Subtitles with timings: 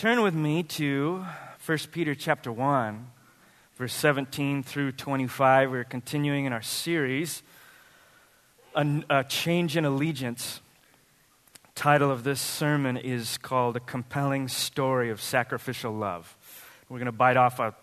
[0.00, 1.26] Turn with me to
[1.66, 3.06] 1 Peter chapter 1,
[3.76, 5.70] verse 17 through 25.
[5.70, 7.42] We're continuing in our series,
[8.74, 10.62] A, a Change in Allegiance.
[11.74, 16.34] Title of this sermon is called A Compelling Story of Sacrificial Love.
[16.88, 17.74] We're going to bite off a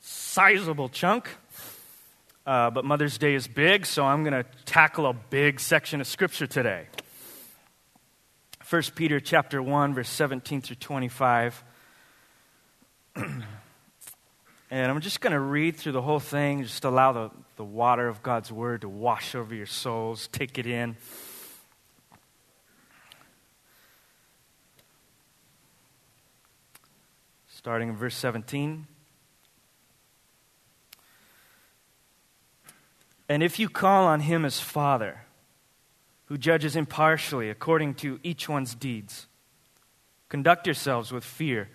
[0.00, 1.30] sizable chunk,
[2.44, 6.06] uh, but Mother's Day is big, so I'm going to tackle a big section of
[6.06, 6.88] Scripture today.
[8.68, 11.64] 1 Peter chapter 1 verse 17 through 25.
[13.16, 13.42] and
[14.70, 18.22] I'm just going to read through the whole thing, just allow the, the water of
[18.22, 20.96] God's word to wash over your souls, take it in.
[27.48, 28.86] Starting in verse 17.
[33.30, 35.22] And if you call on him as Father,
[36.28, 39.26] who judges impartially according to each one's deeds.
[40.28, 41.70] Conduct yourselves with fear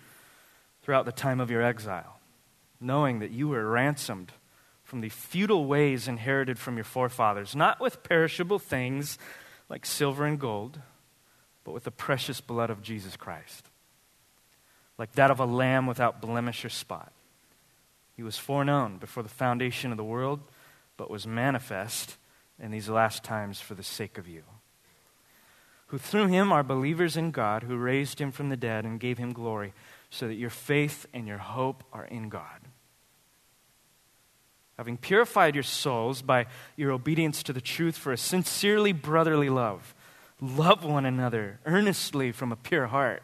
[0.82, 2.20] throughout the time of your exile,
[2.80, 4.32] knowing that you were ransomed
[4.84, 9.18] from the futile ways inherited from your forefathers, not with perishable things
[9.68, 10.78] like silver and gold,
[11.64, 13.66] but with the precious blood of Jesus Christ,
[14.98, 17.12] like that of a lamb without blemish or spot.
[18.14, 20.40] He was foreknown before the foundation of the world,
[20.96, 22.16] but was manifest
[22.62, 24.42] in these last times for the sake of you,
[25.88, 29.18] who through him are believers in God, who raised him from the dead and gave
[29.18, 29.72] him glory,
[30.10, 32.60] so that your faith and your hope are in God.
[34.78, 36.46] Having purified your souls by
[36.76, 39.94] your obedience to the truth for a sincerely brotherly love,
[40.40, 43.22] love one another earnestly from a pure heart,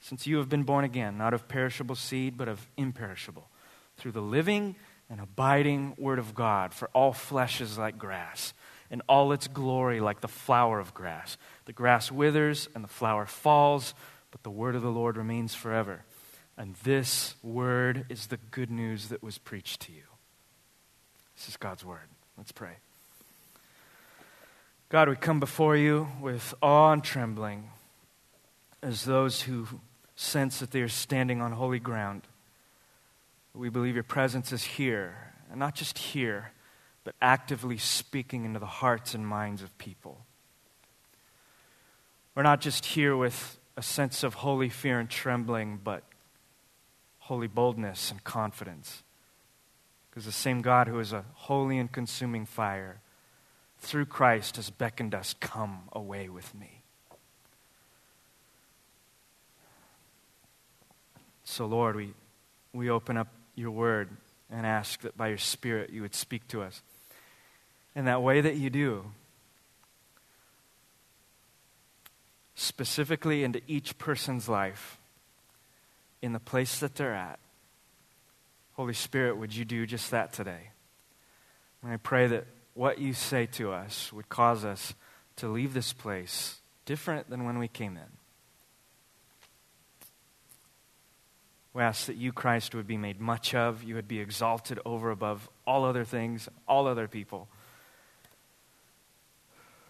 [0.00, 3.48] since you have been born again, not of perishable seed, but of imperishable,
[3.96, 4.74] through the living
[5.10, 8.52] an abiding word of God, for all flesh is like grass,
[8.90, 11.36] and all its glory like the flower of grass.
[11.66, 13.94] The grass withers and the flower falls,
[14.30, 16.04] but the word of the Lord remains forever.
[16.56, 20.02] And this word is the good news that was preached to you.
[21.36, 22.08] This is God's word.
[22.36, 22.76] Let's pray.
[24.88, 27.70] God, we come before you with awe and trembling
[28.82, 29.66] as those who
[30.14, 32.22] sense that they are standing on holy ground.
[33.54, 36.50] We believe your presence is here, and not just here,
[37.04, 40.24] but actively speaking into the hearts and minds of people.
[42.34, 46.02] We're not just here with a sense of holy fear and trembling, but
[47.18, 49.02] holy boldness and confidence.
[50.10, 53.00] Because the same God who is a holy and consuming fire,
[53.78, 56.82] through Christ, has beckoned us, Come away with me.
[61.44, 62.14] So, Lord, we,
[62.72, 64.10] we open up your word
[64.50, 66.82] and ask that by your Spirit you would speak to us.
[67.94, 69.04] In that way that you do,
[72.54, 74.98] specifically into each person's life,
[76.22, 77.38] in the place that they're at.
[78.74, 80.70] Holy Spirit, would you do just that today?
[81.82, 84.94] And I pray that what you say to us would cause us
[85.36, 88.23] to leave this place different than when we came in.
[91.74, 95.10] We ask that you, Christ, would be made much of, you would be exalted over
[95.10, 97.48] above all other things, all other people,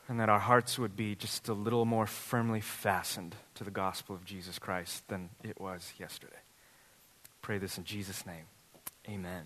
[0.09, 4.15] and that our hearts would be just a little more firmly fastened to the gospel
[4.17, 6.33] of Jesus Christ than it was yesterday.
[7.43, 8.45] Pray this in Jesus' name.
[9.07, 9.45] Amen.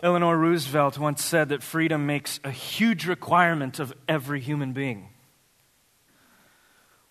[0.00, 5.08] Eleanor Roosevelt once said that freedom makes a huge requirement of every human being.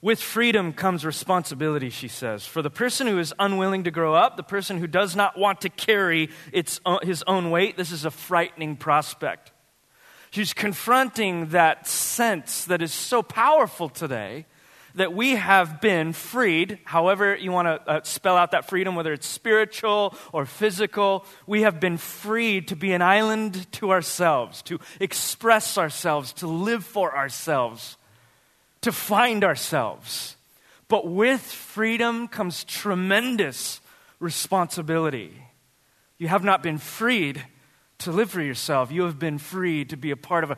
[0.02, 2.44] With freedom comes responsibility, she says.
[2.44, 5.62] For the person who is unwilling to grow up, the person who does not want
[5.62, 9.52] to carry its, his own weight, this is a frightening prospect.
[10.32, 14.48] She's confronting that sense that is so powerful today
[14.96, 19.14] that we have been freed, however you want to uh, spell out that freedom, whether
[19.14, 24.80] it's spiritual or physical, we have been freed to be an island to ourselves, to
[25.00, 27.98] express ourselves, to live for ourselves
[28.82, 30.36] to find ourselves.
[30.88, 33.80] But with freedom comes tremendous
[34.20, 35.34] responsibility.
[36.18, 37.46] You have not been freed
[38.00, 40.58] to live for yourself, you have been freed to be a part of a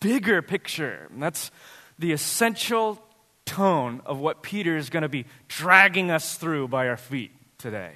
[0.00, 1.08] bigger picture.
[1.12, 1.50] And that's
[1.98, 3.02] the essential
[3.44, 7.92] tone of what Peter is going to be dragging us through by our feet today.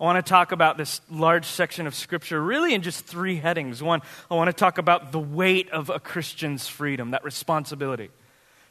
[0.00, 3.82] I want to talk about this large section of Scripture really in just three headings.
[3.82, 8.10] One, I want to talk about the weight of a Christian's freedom, that responsibility.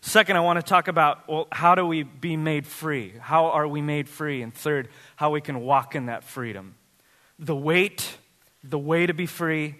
[0.05, 3.13] Second, I want to talk about well, how do we be made free?
[3.21, 4.41] How are we made free?
[4.41, 6.75] And third, how we can walk in that freedom.
[7.39, 8.17] The weight,
[8.65, 9.75] the way to be free,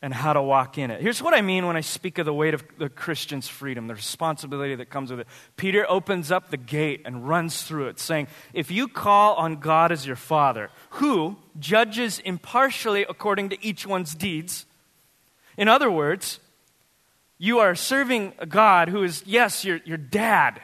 [0.00, 1.02] and how to walk in it.
[1.02, 3.96] Here's what I mean when I speak of the weight of the Christian's freedom, the
[3.96, 5.26] responsibility that comes with it.
[5.56, 9.90] Peter opens up the gate and runs through it, saying, If you call on God
[9.90, 14.66] as your Father, who judges impartially according to each one's deeds,
[15.56, 16.38] in other words,
[17.38, 20.60] you are serving a God who is, yes, your, your dad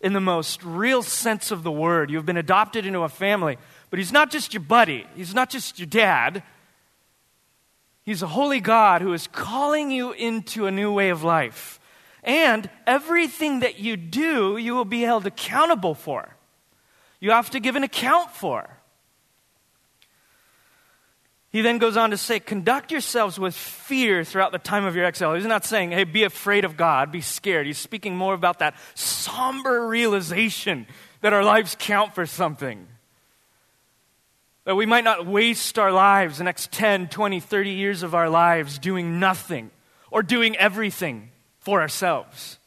[0.00, 2.10] in the most real sense of the word.
[2.10, 3.58] You've been adopted into a family,
[3.90, 6.42] but he's not just your buddy, he's not just your dad.
[8.02, 11.78] He's a holy God who is calling you into a new way of life.
[12.24, 16.34] And everything that you do, you will be held accountable for.
[17.20, 18.79] You have to give an account for.
[21.50, 25.04] He then goes on to say, conduct yourselves with fear throughout the time of your
[25.04, 25.34] exile.
[25.34, 27.66] He's not saying, hey, be afraid of God, be scared.
[27.66, 30.86] He's speaking more about that somber realization
[31.22, 32.86] that our lives count for something.
[34.64, 38.30] That we might not waste our lives, the next 10, 20, 30 years of our
[38.30, 39.72] lives, doing nothing
[40.12, 42.59] or doing everything for ourselves.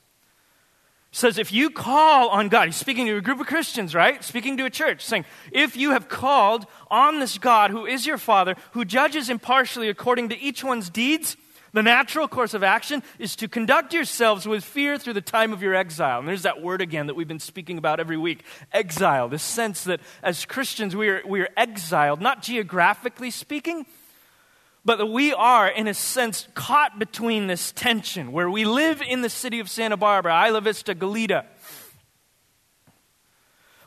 [1.16, 4.24] Says, if you call on God, he's speaking to a group of Christians, right?
[4.24, 8.18] Speaking to a church, saying, if you have called on this God who is your
[8.18, 11.38] Father, who judges impartially according to each one's deeds,
[11.72, 15.62] the natural course of action is to conduct yourselves with fear through the time of
[15.62, 16.18] your exile.
[16.18, 19.30] And there's that word again that we've been speaking about every week exile.
[19.30, 23.86] This sense that as Christians we are, we are exiled, not geographically speaking,
[24.86, 29.30] but we are, in a sense, caught between this tension where we live in the
[29.30, 31.46] city of Santa Barbara, Isla Vista, Goleta.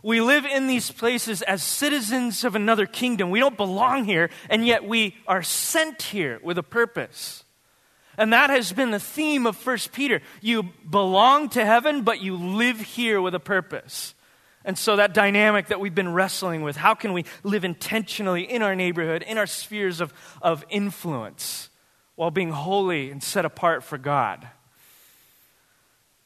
[0.02, 3.30] We live in these places as citizens of another kingdom.
[3.30, 7.44] We don't belong here, and yet we are sent here with a purpose.
[8.16, 10.22] And that has been the theme of 1 Peter.
[10.40, 14.14] You belong to heaven, but you live here with a purpose.
[14.66, 18.60] And so, that dynamic that we've been wrestling with how can we live intentionally in
[18.60, 21.70] our neighborhood, in our spheres of, of influence,
[22.16, 24.46] while being holy and set apart for God?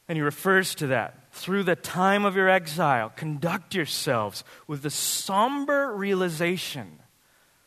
[0.09, 1.31] And he refers to that.
[1.31, 6.99] Through the time of your exile, conduct yourselves with the somber realization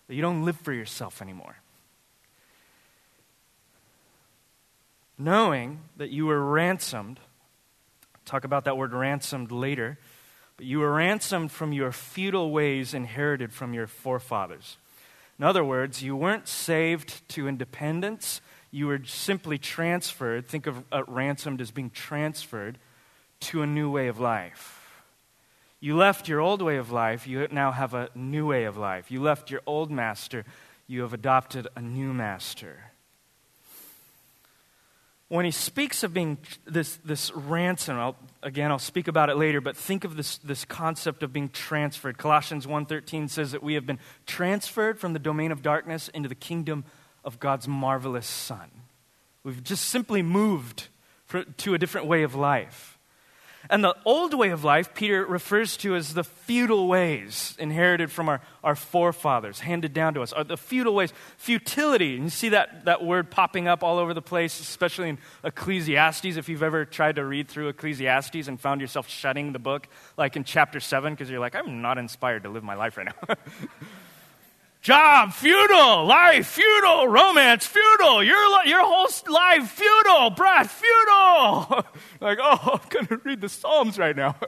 [0.08, 1.56] that you don't live for yourself anymore.
[5.18, 7.20] knowing that you were ransomed.
[8.24, 9.98] Talk about that word ransomed later.
[10.56, 14.78] But you were ransomed from your futile ways inherited from your forefathers.
[15.38, 18.40] In other words, you weren't saved to independence,
[18.70, 20.46] you were simply transferred.
[20.46, 22.78] Think of uh, ransomed as being transferred
[23.40, 24.80] to a new way of life.
[25.80, 29.10] You left your old way of life, you now have a new way of life.
[29.10, 30.44] You left your old master,
[30.86, 32.93] you have adopted a new master
[35.34, 39.60] when he speaks of being this, this ransom, I'll, again, I'll speak about it later,
[39.60, 42.18] but think of this, this concept of being transferred.
[42.18, 46.36] Colossians 1.13 says that we have been transferred from the domain of darkness into the
[46.36, 46.84] kingdom
[47.24, 48.70] of God's marvelous Son.
[49.42, 50.86] We've just simply moved
[51.26, 52.93] for, to a different way of life.
[53.70, 58.28] And the old way of life, Peter refers to as the futile ways inherited from
[58.28, 60.32] our, our forefathers, handed down to us.
[60.32, 62.14] Are the feudal ways, futility.
[62.16, 66.36] And you see that, that word popping up all over the place, especially in Ecclesiastes.
[66.36, 69.88] If you've ever tried to read through Ecclesiastes and found yourself shutting the book,
[70.18, 73.06] like in chapter 7, because you're like, I'm not inspired to live my life right
[73.06, 73.34] now.
[74.84, 76.04] Job, futile.
[76.04, 77.08] Life, futile.
[77.08, 78.22] Romance, futile.
[78.22, 80.28] Your, your whole life, futile.
[80.28, 81.86] Breath, futile.
[82.20, 84.36] like, oh, I'm going to read the Psalms right now.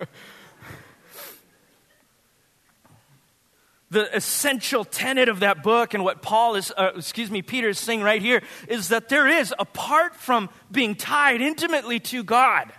[3.91, 7.79] the essential tenet of that book and what Paul is, uh, excuse me, Peter is
[7.79, 12.71] saying right here is that there is, apart from being tied intimately to God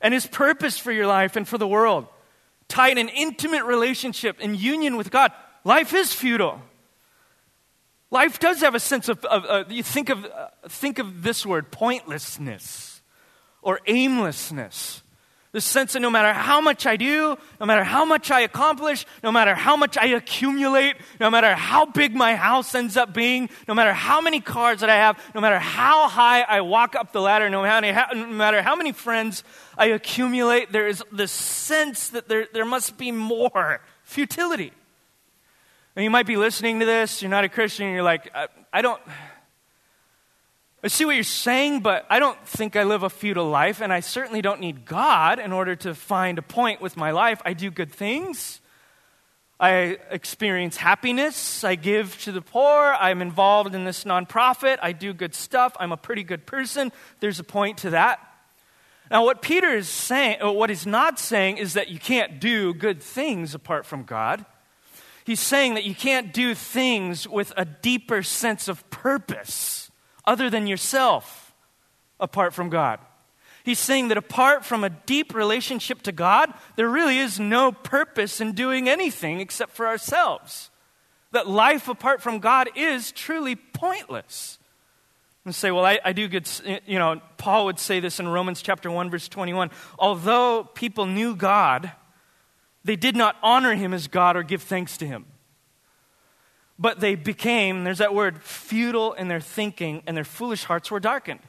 [0.00, 2.06] and his purpose for your life and for the world,
[2.68, 5.32] tied in intimate relationship and union with God,
[5.64, 6.62] life is futile.
[8.16, 11.44] Life does have a sense of, of uh, you think of, uh, think of this
[11.44, 13.02] word, pointlessness
[13.60, 15.02] or aimlessness.
[15.52, 19.04] The sense that no matter how much I do, no matter how much I accomplish,
[19.22, 23.50] no matter how much I accumulate, no matter how big my house ends up being,
[23.68, 27.12] no matter how many cars that I have, no matter how high I walk up
[27.12, 29.44] the ladder, no matter how many friends
[29.76, 34.72] I accumulate, there is this sense that there, there must be more futility.
[35.96, 38.82] And you might be listening to this, you're not a Christian, you're like, I, I
[38.82, 39.00] don't.
[40.84, 43.90] I see what you're saying, but I don't think I live a futile life, and
[43.92, 47.40] I certainly don't need God in order to find a point with my life.
[47.46, 48.60] I do good things.
[49.58, 51.64] I experience happiness.
[51.64, 52.94] I give to the poor.
[53.00, 54.78] I'm involved in this nonprofit.
[54.82, 55.74] I do good stuff.
[55.80, 56.92] I'm a pretty good person.
[57.20, 58.20] There's a point to that.
[59.10, 63.02] Now, what Peter is saying, what he's not saying, is that you can't do good
[63.02, 64.44] things apart from God.
[65.26, 69.90] He's saying that you can't do things with a deeper sense of purpose
[70.24, 71.52] other than yourself
[72.20, 73.00] apart from God.
[73.64, 78.40] He's saying that apart from a deep relationship to God, there really is no purpose
[78.40, 80.70] in doing anything except for ourselves.
[81.32, 84.60] That life apart from God is truly pointless.
[85.44, 88.62] And say, well, I, I do get, you know, Paul would say this in Romans
[88.62, 89.72] chapter 1, verse 21.
[89.98, 91.90] Although people knew God,
[92.86, 95.26] they did not honor him as God or give thanks to him.
[96.78, 101.00] But they became, there's that word, futile in their thinking, and their foolish hearts were
[101.00, 101.40] darkened.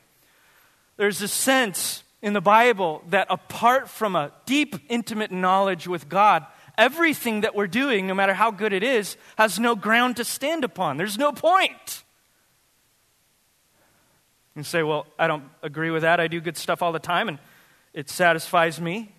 [0.95, 6.43] There's a sense in the Bible that apart from a deep, intimate knowledge with God,
[6.75, 10.63] everything that we're doing, no matter how good it is, has no ground to stand
[10.63, 10.97] upon.
[10.97, 12.03] There's no point.
[14.55, 16.19] You say, Well, I don't agree with that.
[16.19, 17.37] I do good stuff all the time, and
[17.93, 19.13] it satisfies me.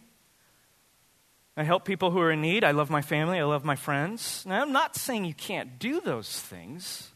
[1.59, 2.65] I help people who are in need.
[2.65, 3.39] I love my family.
[3.39, 4.45] I love my friends.
[4.47, 7.11] Now, I'm not saying you can't do those things.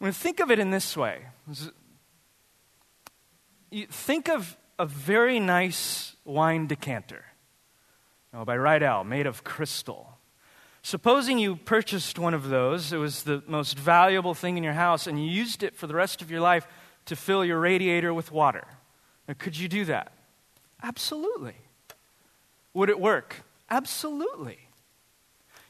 [0.00, 1.22] I mean, think of it in this way
[3.74, 7.24] you think of a very nice wine decanter
[8.32, 10.18] oh, by Riedel, made of crystal.
[10.82, 15.06] Supposing you purchased one of those, it was the most valuable thing in your house,
[15.06, 16.66] and you used it for the rest of your life
[17.06, 18.64] to fill your radiator with water.
[19.26, 20.12] Now, could you do that?
[20.82, 21.56] Absolutely.
[22.74, 23.44] Would it work?
[23.70, 24.58] Absolutely.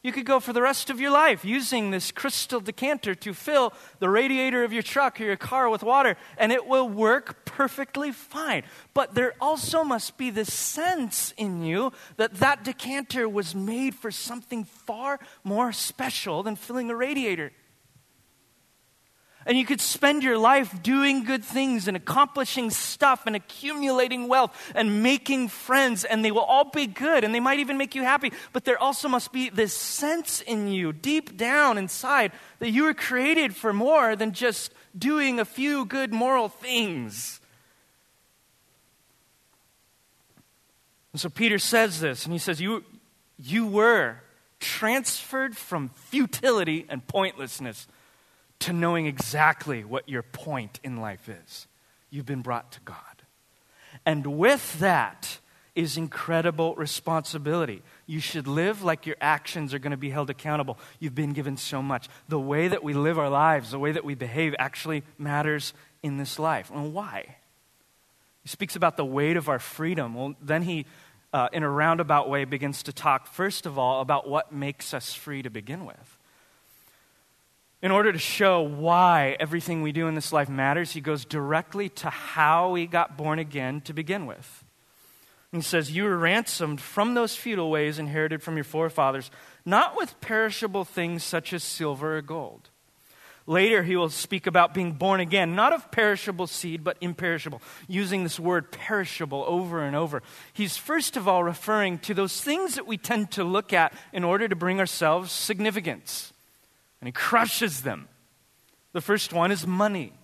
[0.04, 3.72] You could go for the rest of your life using this crystal decanter to fill
[4.00, 8.12] the radiator of your truck or your car with water, and it will work perfectly
[8.12, 8.64] fine.
[8.92, 14.10] But there also must be this sense in you that that decanter was made for
[14.10, 17.52] something far more special than filling a radiator.
[19.46, 24.72] And you could spend your life doing good things and accomplishing stuff and accumulating wealth
[24.74, 28.02] and making friends, and they will all be good and they might even make you
[28.02, 28.32] happy.
[28.52, 32.94] But there also must be this sense in you, deep down inside, that you were
[32.94, 37.40] created for more than just doing a few good moral things.
[41.12, 42.84] And so Peter says this, and he says, You,
[43.38, 44.20] you were
[44.58, 47.86] transferred from futility and pointlessness
[48.64, 51.66] to knowing exactly what your point in life is.
[52.08, 52.96] You've been brought to God.
[54.06, 55.38] And with that
[55.74, 57.82] is incredible responsibility.
[58.06, 60.78] You should live like your actions are going to be held accountable.
[60.98, 62.08] You've been given so much.
[62.30, 66.16] The way that we live our lives, the way that we behave, actually matters in
[66.16, 66.70] this life.
[66.70, 67.36] And why?
[68.44, 70.14] He speaks about the weight of our freedom.
[70.14, 70.86] Well, then he,
[71.34, 75.12] uh, in a roundabout way, begins to talk, first of all, about what makes us
[75.12, 76.13] free to begin with
[77.84, 81.90] in order to show why everything we do in this life matters, he goes directly
[81.90, 84.64] to how we got born again to begin with.
[85.52, 89.30] He says, You were ransomed from those futile ways inherited from your forefathers,
[89.66, 92.70] not with perishable things such as silver or gold.
[93.46, 98.22] Later, he will speak about being born again, not of perishable seed, but imperishable, using
[98.22, 100.22] this word perishable over and over.
[100.54, 104.24] He's first of all referring to those things that we tend to look at in
[104.24, 106.32] order to bring ourselves significance
[107.04, 108.08] and he crushes them.
[108.94, 110.14] The first one is money,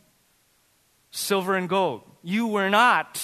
[1.10, 2.00] silver and gold.
[2.22, 3.20] You were not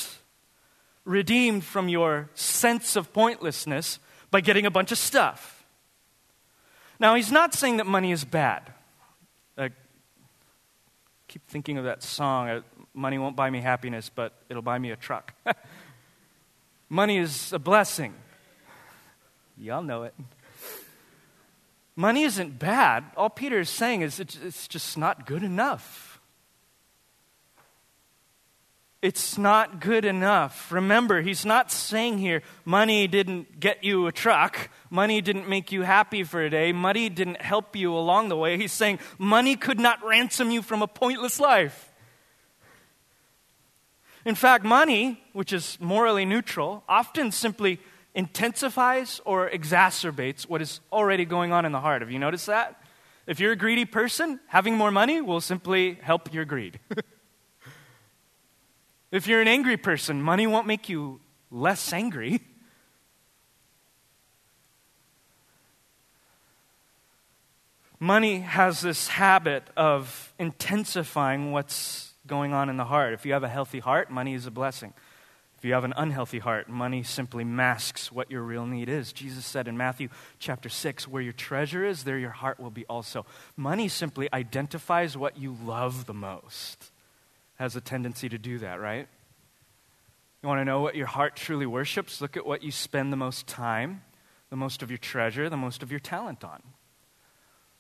[1.06, 3.98] redeemed from your sense of pointlessness
[4.30, 5.64] by getting a bunch of stuff.
[7.00, 8.74] Now, he's not saying that money is bad.
[9.56, 9.70] I
[11.26, 12.60] keep thinking of that song uh,
[12.92, 15.32] Money won't buy me happiness, but it'll buy me a truck.
[16.90, 18.12] money is a blessing.
[19.56, 20.14] Y'all know it.
[21.96, 23.04] Money isn't bad.
[23.16, 26.20] All Peter is saying is it's, it's just not good enough.
[29.00, 30.72] It's not good enough.
[30.72, 35.82] Remember, he's not saying here money didn't get you a truck, money didn't make you
[35.82, 38.58] happy for a day, money didn't help you along the way.
[38.58, 41.92] He's saying money could not ransom you from a pointless life.
[44.24, 47.78] In fact, money, which is morally neutral, often simply
[48.16, 52.00] intensifies or exacerbates what is already going on in the heart.
[52.00, 52.80] Have you noticed that?
[53.26, 56.80] If you're a greedy person, having more money will simply help your greed.
[59.12, 61.20] if you're an angry person, money won't make you
[61.50, 62.40] less angry.
[67.98, 73.14] Money has this habit of intensifying what's going on in the heart.
[73.14, 74.92] If you have a healthy heart, money is a blessing.
[75.58, 79.12] If you have an unhealthy heart, money simply masks what your real need is.
[79.12, 80.08] Jesus said in Matthew
[80.38, 83.24] chapter 6, where your treasure is, there your heart will be also.
[83.56, 86.90] Money simply identifies what you love the most.
[87.54, 89.08] Has a tendency to do that, right?
[90.42, 92.20] You want to know what your heart truly worships?
[92.20, 94.02] Look at what you spend the most time,
[94.50, 96.62] the most of your treasure, the most of your talent on.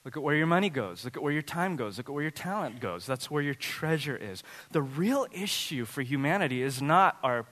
[0.06, 1.04] Look at where your money goes.
[1.04, 1.98] Look at where your time goes.
[1.98, 3.06] Look at where your talent goes.
[3.06, 4.42] That's where your treasure is.
[4.70, 7.44] The real issue for humanity is not our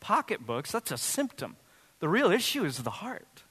[0.00, 1.56] pocketbooks, that's a symptom.
[2.00, 3.44] The real issue is the heart,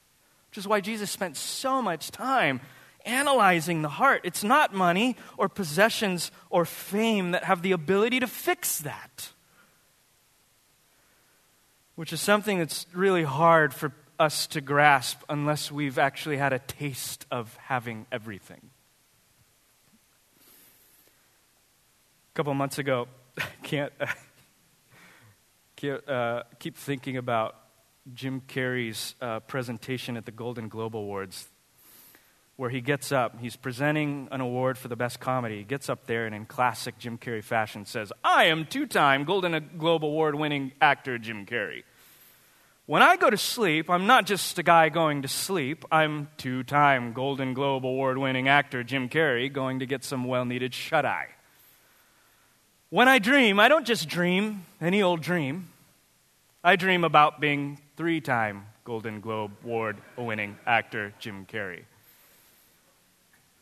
[0.49, 2.61] which is why Jesus spent so much time
[3.05, 4.21] analyzing the heart.
[4.23, 9.31] It's not money or possessions or fame that have the ability to fix that,
[11.95, 16.59] which is something that's really hard for us to grasp unless we've actually had a
[16.59, 18.69] taste of having everything.
[20.41, 23.07] A couple months ago,
[23.63, 24.09] can't, can't
[25.83, 27.55] uh, keep thinking about
[28.13, 31.47] Jim Carrey's uh, presentation at the Golden Globe Awards,
[32.55, 35.59] where he gets up, he's presenting an award for the best comedy.
[35.59, 39.23] He gets up there and, in classic Jim Carrey fashion, says, I am two time
[39.23, 41.83] Golden Globe Award winning actor Jim Carrey.
[42.89, 45.85] When I go to sleep, I'm not just a guy going to sleep.
[45.91, 50.43] I'm two time Golden Globe award winning actor Jim Carrey going to get some well
[50.43, 51.27] needed shut eye.
[52.89, 55.69] When I dream, I don't just dream any old dream.
[56.63, 61.83] I dream about being three time Golden Globe award winning actor Jim Carrey.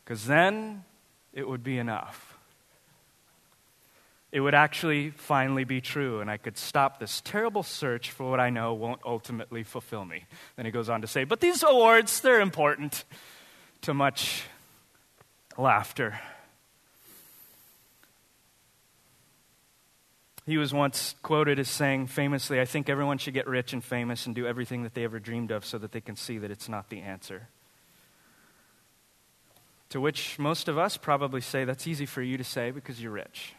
[0.04, 0.84] Because then
[1.32, 2.28] it would be enough
[4.30, 8.40] it would actually finally be true, and I could stop this terrible search for what
[8.40, 10.24] I know won't ultimately fulfill me.
[10.56, 13.04] Then he goes on to say, But these awards, they're important
[13.82, 14.44] to much
[15.56, 16.20] laughter.
[20.48, 24.24] He was once quoted as saying famously, I think everyone should get rich and famous
[24.24, 26.70] and do everything that they ever dreamed of so that they can see that it's
[26.70, 27.48] not the answer.
[29.90, 33.12] To which most of us probably say, That's easy for you to say because you're
[33.12, 33.52] rich.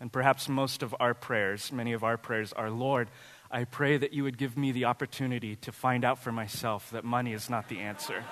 [0.00, 3.10] And perhaps most of our prayers, many of our prayers are Lord,
[3.48, 7.04] I pray that you would give me the opportunity to find out for myself that
[7.04, 8.24] money is not the answer.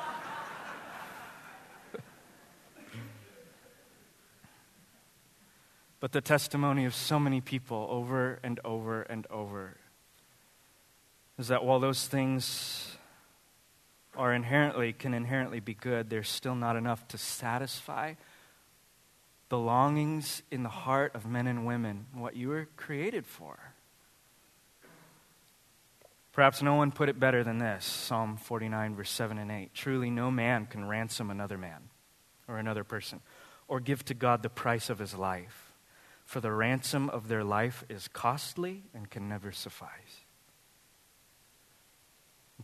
[6.01, 9.77] But the testimony of so many people over and over and over
[11.39, 12.97] is that while those things
[14.17, 18.15] are inherently can inherently be good, they're still not enough to satisfy
[19.49, 23.59] the longings in the heart of men and women, what you were created for.
[26.33, 29.73] Perhaps no one put it better than this Psalm 49, verse 7 and 8.
[29.73, 31.89] Truly, no man can ransom another man
[32.49, 33.21] or another person
[33.69, 35.66] or give to God the price of his life,
[36.27, 40.25] for the ransom of their life is costly and can never suffice.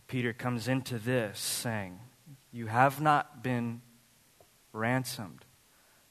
[0.07, 1.97] Peter comes into this saying,
[2.51, 3.81] You have not been
[4.73, 5.45] ransomed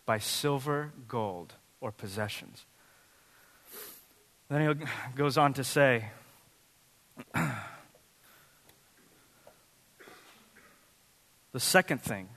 [0.07, 2.65] by silver, gold, or possessions.
[4.49, 6.09] Then he goes on to say,
[7.35, 7.61] the
[11.59, 12.31] second thing,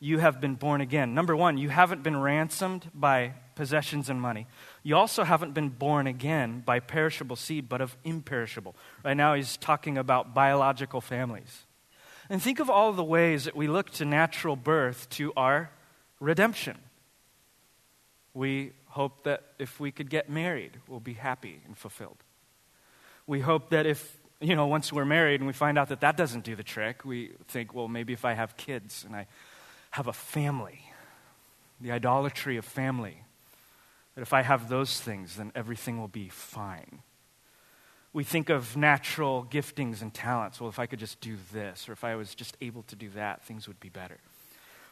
[0.00, 1.14] you have been born again.
[1.14, 4.46] Number one, you haven't been ransomed by possessions and money.
[4.82, 8.74] You also haven't been born again by perishable seed, but of imperishable.
[9.04, 11.64] Right now, he's talking about biological families.
[12.30, 15.70] And think of all the ways that we look to natural birth to our
[16.20, 16.78] redemption.
[18.32, 22.18] We hope that if we could get married, we'll be happy and fulfilled.
[23.26, 26.16] We hope that if, you know, once we're married and we find out that that
[26.16, 29.26] doesn't do the trick, we think, well, maybe if I have kids and I
[29.90, 30.80] have a family,
[31.80, 33.23] the idolatry of family,
[34.14, 37.00] that if I have those things, then everything will be fine.
[38.12, 40.60] We think of natural giftings and talents.
[40.60, 43.10] Well, if I could just do this, or if I was just able to do
[43.10, 44.18] that, things would be better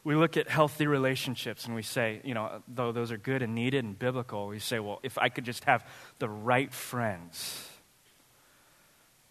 [0.04, 3.54] we look at healthy relationships and we say, you know, though those are good and
[3.54, 5.87] needed and biblical, we say, well, if I could just have
[6.18, 7.68] the right friends,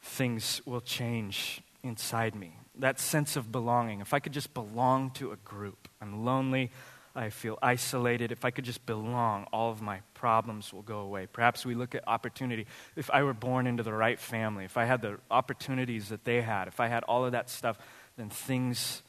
[0.02, 2.56] things will change inside me.
[2.76, 4.00] That sense of belonging.
[4.00, 6.72] If I could just belong to a group, I'm lonely,
[7.16, 8.32] I feel isolated.
[8.32, 11.28] If I could just belong, all of my problems will go away.
[11.32, 12.68] Perhaps we look at opportunity.
[12.96, 16.42] If I were born into the right family, if I had the opportunities that they
[16.42, 17.78] had, if I had all of that stuff,
[18.16, 19.02] then things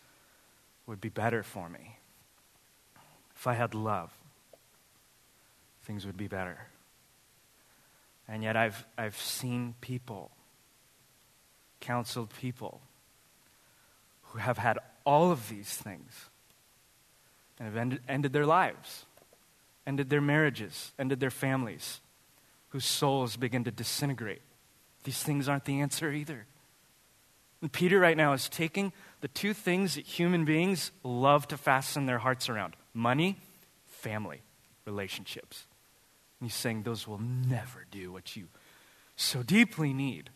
[0.87, 1.99] would be better for me.
[3.37, 4.13] If I had love,
[5.85, 6.67] things would be better.
[8.27, 10.31] And yet, I've, I've seen people,
[11.81, 12.81] counseled people,
[14.23, 16.31] who have had all of these things
[17.59, 19.07] and have ended, ended their lives,
[19.87, 22.01] ended their marriages, ended their families,
[22.71, 24.43] whose souls begin to disintegrate.
[25.05, 26.47] These things aren't the answer either.
[27.61, 32.07] And Peter, right now, is taking the two things that human beings love to fasten
[32.07, 33.39] their hearts around money,
[33.87, 34.43] family,
[34.85, 35.67] relationships.
[36.41, 38.49] And he's saying those will never do what you
[39.15, 40.31] so deeply need.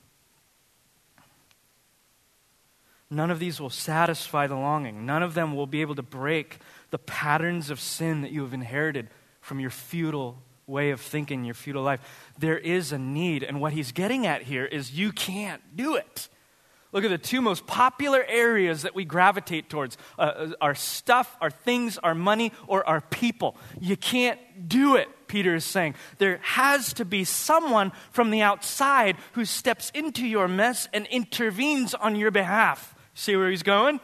[3.11, 5.07] None of these will satisfy the longing.
[5.07, 6.59] None of them will be able to break
[6.91, 9.09] the patterns of sin that you have inherited
[9.41, 12.01] from your futile way of thinking, your futile life.
[12.39, 13.43] There is a need.
[13.43, 16.29] And what he's getting at here is you can't do it.
[16.93, 21.37] Look at the two most popular areas that we gravitate towards uh, uh, our stuff,
[21.41, 23.57] our things, our money, or our people.
[23.81, 25.95] You can't do it, Peter is saying.
[26.19, 31.93] There has to be someone from the outside who steps into your mess and intervenes
[31.95, 32.95] on your behalf.
[33.15, 34.01] See where he's going?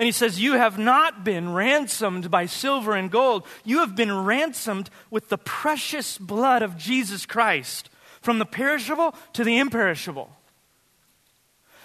[0.00, 3.46] And he says, You have not been ransomed by silver and gold.
[3.66, 7.90] You have been ransomed with the precious blood of Jesus Christ,
[8.22, 10.30] from the perishable to the imperishable.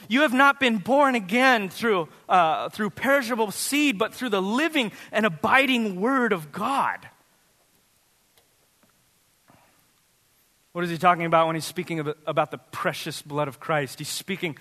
[0.08, 4.94] You have not been born again through, uh, through perishable seed, but through the living
[5.12, 7.10] and abiding Word of God.
[10.72, 14.00] What is he talking about when he's speaking about, the precious blood of Christ?
[14.00, 14.58] He's speaking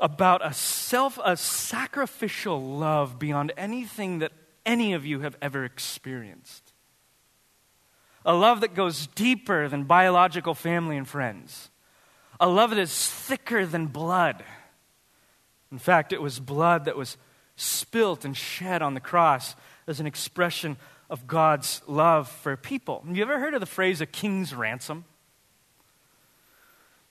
[0.00, 4.32] about a self, a sacrificial love beyond anything that
[4.64, 6.72] any of you have ever experienced.
[8.24, 11.70] A love that goes deeper than biological family and friends.
[12.38, 14.44] A love that is thicker than blood.
[15.72, 17.16] In fact, it was blood that was
[17.56, 19.56] spilt and shed on the cross
[19.86, 20.76] as an expression
[21.10, 23.02] of God's love for people.
[23.06, 25.04] Have you ever heard of the phrase a king's ransom?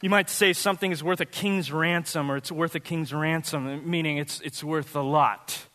[0.02, 3.90] You might say something is worth a king's ransom or it's worth a king's ransom,
[3.90, 5.66] meaning it's, it's worth a lot.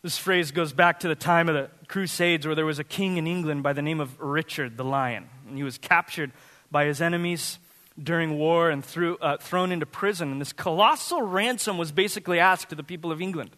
[0.00, 3.18] This phrase goes back to the time of the Crusades where there was a king
[3.18, 5.28] in England by the name of Richard the Lion.
[5.46, 6.32] And he was captured
[6.70, 7.58] by his enemies
[8.02, 10.32] during war and threw, uh, thrown into prison.
[10.32, 13.50] And this colossal ransom was basically asked to the people of England.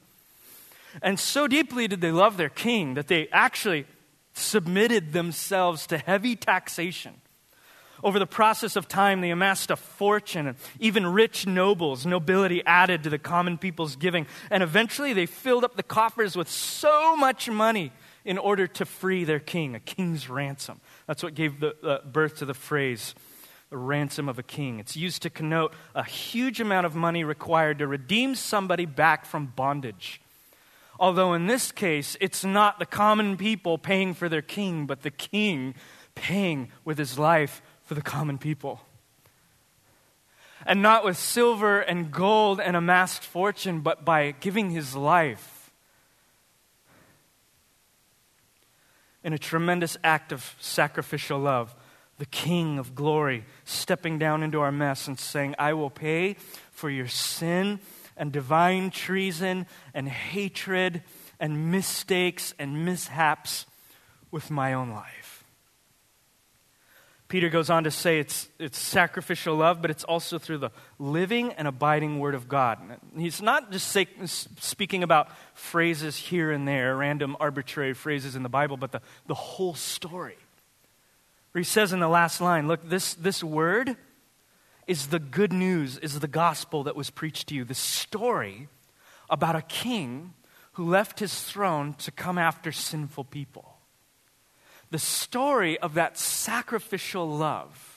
[1.01, 3.87] And so deeply did they love their king that they actually
[4.35, 7.15] submitted themselves to heavy taxation.
[8.05, 13.11] Over the process of time, they amassed a fortune, even rich nobles, nobility added to
[13.11, 14.27] the common people's giving.
[14.51, 17.93] And eventually, they filled up the coffers with so much money
[18.27, 20.83] in order to free their king, a king's ransom.
[21.07, 23.15] That's what gave the, uh, birth to the phrase
[23.71, 24.79] the ransom of a king.
[24.79, 29.47] It's used to connote a huge amount of money required to redeem somebody back from
[29.47, 30.21] bondage.
[31.01, 35.11] Although in this case, it's not the common people paying for their king, but the
[35.11, 35.75] king
[36.15, 37.63] paying with his life
[37.95, 38.81] for the common people.
[40.67, 45.71] And not with silver and gold and amassed fortune, but by giving his life
[49.23, 51.75] in a tremendous act of sacrificial love
[52.19, 56.35] the King of glory, stepping down into our mess and saying, I will pay
[56.71, 57.81] for your sin
[58.17, 61.03] and divine treason and hatred
[61.41, 63.67] and mistakes and mishaps
[64.31, 65.24] with my own life.
[67.35, 70.71] Peter goes on to say it's, it's sacrificial love, but it's also through the
[71.01, 72.79] living and abiding Word of God.
[73.17, 78.49] He's not just say, speaking about phrases here and there, random arbitrary phrases in the
[78.49, 80.37] Bible, but the, the whole story.
[81.51, 83.97] Where he says in the last line, look, this, this word
[84.87, 87.65] is the good news, is the gospel that was preached to you.
[87.65, 88.69] The story
[89.29, 90.35] about a king
[90.75, 93.74] who left his throne to come after sinful people.
[94.91, 97.95] The story of that sacrificial love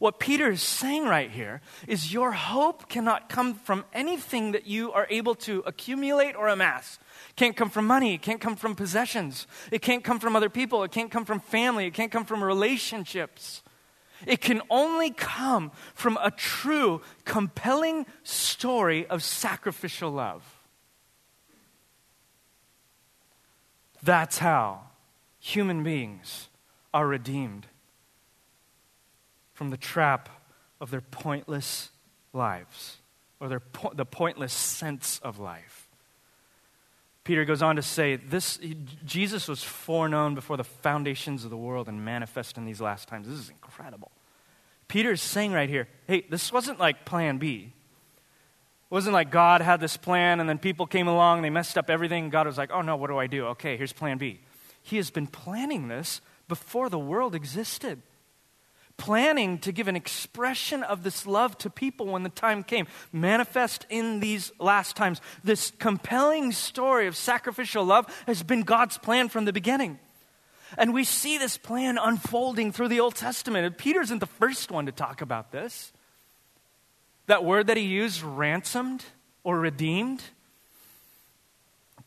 [0.00, 4.90] what Peter is saying right here is your hope cannot come from anything that you
[4.92, 6.98] are able to accumulate or amass.
[7.36, 8.14] Can't come from money.
[8.14, 9.46] It can't come from possessions.
[9.70, 10.82] It can't come from other people.
[10.84, 11.84] It can't come from family.
[11.84, 13.62] It can't come from relationships.
[14.26, 20.42] It can only come from a true, compelling story of sacrificial love.
[24.02, 24.89] That's how
[25.40, 26.48] human beings
[26.94, 27.66] are redeemed
[29.54, 30.28] from the trap
[30.80, 31.90] of their pointless
[32.32, 32.98] lives
[33.40, 35.88] or their po- the pointless sense of life.
[37.24, 38.58] Peter goes on to say this
[39.04, 43.28] Jesus was foreknown before the foundations of the world and manifest in these last times.
[43.28, 44.10] This is incredible.
[44.88, 47.72] Peter is saying right here, hey, this wasn't like plan B.
[48.90, 51.90] It wasn't like God had this plan and then people came along, they messed up
[51.90, 52.30] everything.
[52.30, 53.46] God was like, oh no, what do I do?
[53.48, 54.40] Okay, here's plan B.
[54.82, 58.02] He has been planning this before the world existed
[59.00, 63.86] planning to give an expression of this love to people when the time came, manifest
[63.88, 65.22] in these last times.
[65.42, 69.98] This compelling story of sacrificial love has been God's plan from the beginning.
[70.76, 73.64] And we see this plan unfolding through the Old Testament.
[73.64, 75.92] And Peter isn't the first one to talk about this.
[77.26, 79.02] That word that he used, ransomed
[79.44, 80.22] or redeemed,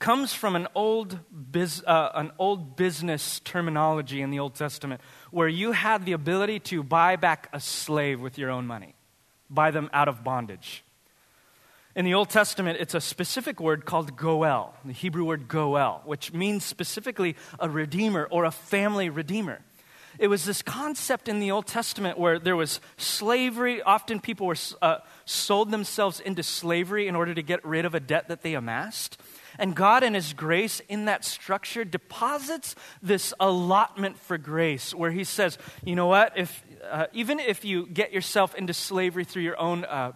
[0.04, 1.18] comes from an old,
[1.50, 5.00] biz, uh, an old business terminology in the Old Testament
[5.32, 8.96] where you had the ability to buy back a slave with your own money,
[9.50, 10.84] buy them out of bondage.
[11.96, 16.34] In the Old Testament, it's a specific word called goel, the Hebrew word goel, which
[16.34, 19.62] means specifically a redeemer or a family redeemer.
[20.20, 23.82] It was this concept in the Old Testament where there was slavery.
[23.82, 28.02] Often people were uh, sold themselves into slavery in order to get rid of a
[28.02, 29.18] debt that they amassed.
[29.60, 35.24] And God, in His grace, in that structure, deposits this allotment for grace where He
[35.24, 36.38] says, you know what?
[36.38, 40.14] If, uh, even if you get yourself into slavery through your own, uh,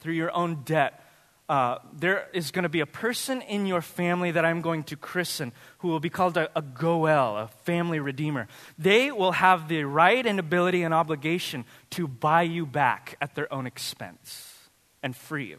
[0.00, 1.04] through your own debt,
[1.50, 4.96] uh, there is going to be a person in your family that I'm going to
[4.96, 8.46] christen who will be called a, a Goel, a family redeemer.
[8.78, 13.52] They will have the right and ability and obligation to buy you back at their
[13.52, 14.54] own expense
[15.02, 15.58] and free you.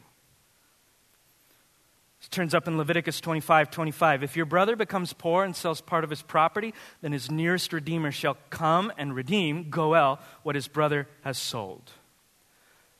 [2.31, 4.23] Turns up in Leviticus 25 25.
[4.23, 8.09] If your brother becomes poor and sells part of his property, then his nearest redeemer
[8.09, 11.91] shall come and redeem, Goel, what his brother has sold.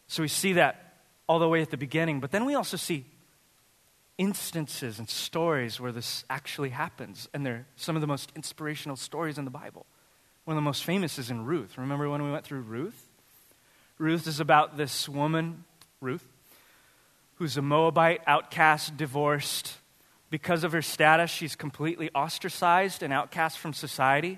[0.08, 3.06] So we see that all the way at the beginning, but then we also see
[4.18, 9.38] instances and stories where this actually happens, and they're some of the most inspirational stories
[9.38, 9.86] in the Bible.
[10.44, 11.78] One of the most famous is in Ruth.
[11.78, 13.08] Remember when we went through Ruth?
[13.98, 15.64] Ruth is about this woman,
[16.02, 16.28] Ruth,
[17.42, 19.74] who's a Moabite, outcast, divorced.
[20.30, 24.38] Because of her status, she's completely ostracized and outcast from society,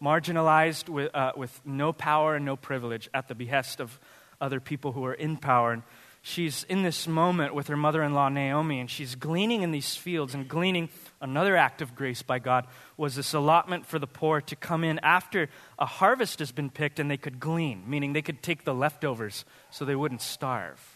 [0.00, 3.98] marginalized with, uh, with no power and no privilege at the behest of
[4.40, 5.72] other people who are in power.
[5.72, 5.82] And
[6.22, 9.96] she's in this moment with her mother in law, Naomi, and she's gleaning in these
[9.96, 10.90] fields and gleaning
[11.20, 15.00] another act of grace by God was this allotment for the poor to come in
[15.00, 18.72] after a harvest has been picked and they could glean, meaning they could take the
[18.72, 20.93] leftovers so they wouldn't starve.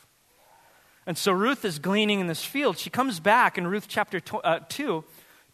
[1.09, 2.77] And so Ruth is gleaning in this field.
[2.77, 5.03] She comes back in Ruth chapter tw- uh, 2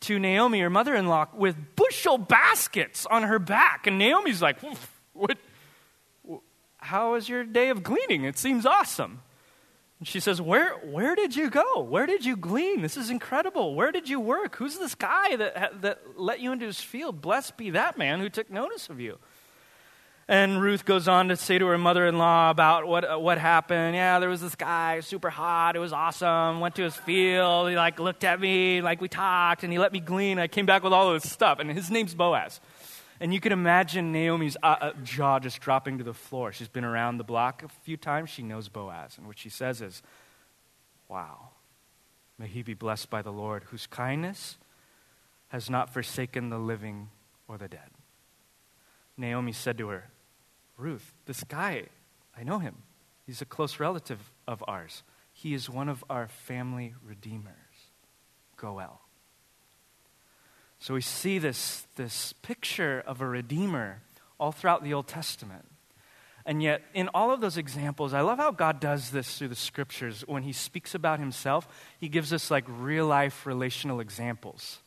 [0.00, 3.86] to Naomi, her mother in law, with bushel baskets on her back.
[3.86, 4.56] And Naomi's like,
[5.12, 5.38] what?
[6.78, 8.24] How is your day of gleaning?
[8.24, 9.22] It seems awesome.
[10.00, 11.82] And she says, where, where did you go?
[11.82, 12.82] Where did you glean?
[12.82, 13.76] This is incredible.
[13.76, 14.56] Where did you work?
[14.56, 17.20] Who's this guy that, that let you into his field?
[17.20, 19.20] Blessed be that man who took notice of you.
[20.26, 23.36] And Ruth goes on to say to her mother in law about what, uh, what
[23.36, 23.94] happened.
[23.94, 25.76] Yeah, there was this guy, super hot.
[25.76, 26.60] It was awesome.
[26.60, 27.68] Went to his field.
[27.68, 30.38] He like looked at me, like we talked, and he let me glean.
[30.38, 31.58] I came back with all this stuff.
[31.58, 32.60] And his name's Boaz.
[33.20, 36.52] And you can imagine Naomi's uh, uh, jaw just dropping to the floor.
[36.52, 38.30] She's been around the block a few times.
[38.30, 39.18] She knows Boaz.
[39.18, 40.02] And what she says is,
[41.06, 41.50] Wow,
[42.38, 44.56] may he be blessed by the Lord, whose kindness
[45.48, 47.10] has not forsaken the living
[47.46, 47.90] or the dead.
[49.16, 50.10] Naomi said to her,
[50.76, 51.84] Ruth, this guy,
[52.36, 52.82] I know him.
[53.26, 55.02] He's a close relative of ours.
[55.32, 57.54] He is one of our family redeemers.
[58.56, 59.00] Goel.
[60.78, 64.02] So we see this, this picture of a redeemer
[64.38, 65.64] all throughout the Old Testament.
[66.46, 69.54] And yet, in all of those examples, I love how God does this through the
[69.54, 70.24] scriptures.
[70.26, 71.66] When he speaks about himself,
[71.98, 74.80] he gives us like real life relational examples.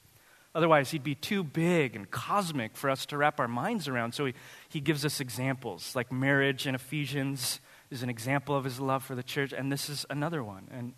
[0.57, 4.13] Otherwise, he'd be too big and cosmic for us to wrap our minds around.
[4.13, 4.33] So he,
[4.69, 7.59] he gives us examples, like marriage in Ephesians
[7.91, 10.67] is an example of his love for the church, and this is another one.
[10.71, 10.93] And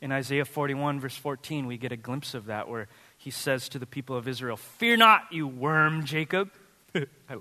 [0.00, 2.88] in Isaiah 41, verse 14, we get a glimpse of that where
[3.18, 6.50] he says to the people of Israel, Fear not, you worm, Jacob.
[6.94, 7.36] I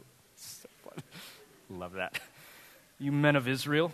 [1.69, 2.19] love that.
[2.99, 3.93] You men of Israel,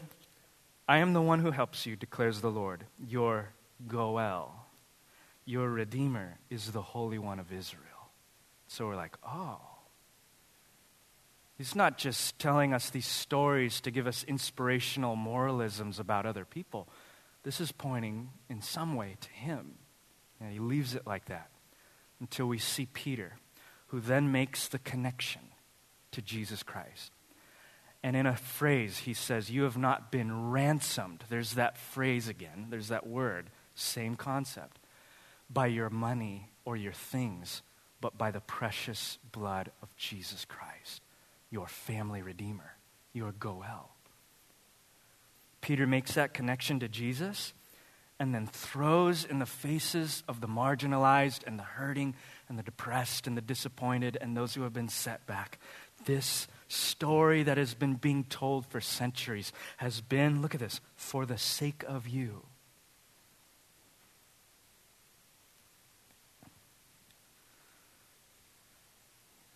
[0.87, 2.83] I am the one who helps you, declares the Lord.
[3.07, 3.49] Your
[3.87, 4.65] Goel,
[5.49, 7.83] your Redeemer, is the Holy One of Israel.
[8.67, 9.59] So we're like, oh.
[11.57, 16.87] He's not just telling us these stories to give us inspirational moralisms about other people.
[17.43, 19.79] This is pointing in some way to him.
[20.39, 21.49] And he leaves it like that
[22.19, 23.37] until we see Peter,
[23.87, 25.41] who then makes the connection
[26.11, 27.11] to Jesus Christ.
[28.03, 31.23] And in a phrase, he says, You have not been ransomed.
[31.27, 34.78] There's that phrase again, there's that word, same concept.
[35.49, 37.61] By your money or your things,
[38.01, 41.01] but by the precious blood of Jesus Christ,
[41.49, 42.75] your family redeemer,
[43.13, 43.89] your Goel.
[45.61, 47.53] Peter makes that connection to Jesus
[48.19, 52.15] and then throws in the faces of the marginalized and the hurting
[52.49, 55.57] and the depressed and the disappointed and those who have been set back.
[56.05, 61.25] This story that has been being told for centuries has been, look at this, for
[61.25, 62.43] the sake of you.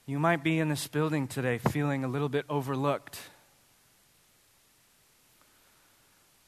[0.05, 3.19] You might be in this building today feeling a little bit overlooked,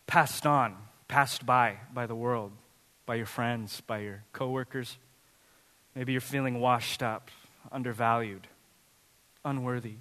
[0.07, 2.51] passed on passed by by the world,
[3.05, 4.97] by your friends, by your coworkers.
[5.93, 7.29] Maybe you're feeling washed up,
[7.71, 8.47] undervalued,
[9.43, 9.95] unworthy.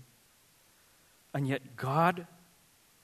[1.33, 2.27] And yet God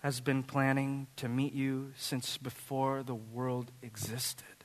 [0.02, 4.59] has been planning to meet you since before the world existed.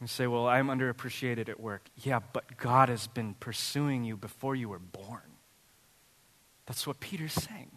[0.00, 1.82] You say, Well, I'm underappreciated at work.
[1.96, 5.20] Yeah, but God has been pursuing you before you were born.
[6.66, 7.70] That's what Peter's saying.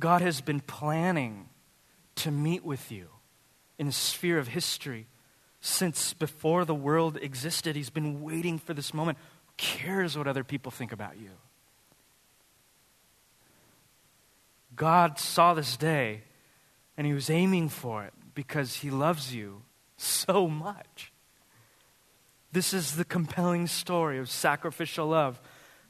[0.00, 1.48] God has been planning
[2.16, 3.08] to meet with you
[3.78, 5.06] in the sphere of history
[5.60, 7.76] since before the world existed.
[7.76, 9.18] He's been waiting for this moment.
[9.46, 11.30] Who cares what other people think about you?
[14.74, 16.22] God saw this day
[16.96, 19.62] and he was aiming for it because he loves you
[19.98, 21.12] so much.
[22.52, 25.40] This is the compelling story of sacrificial love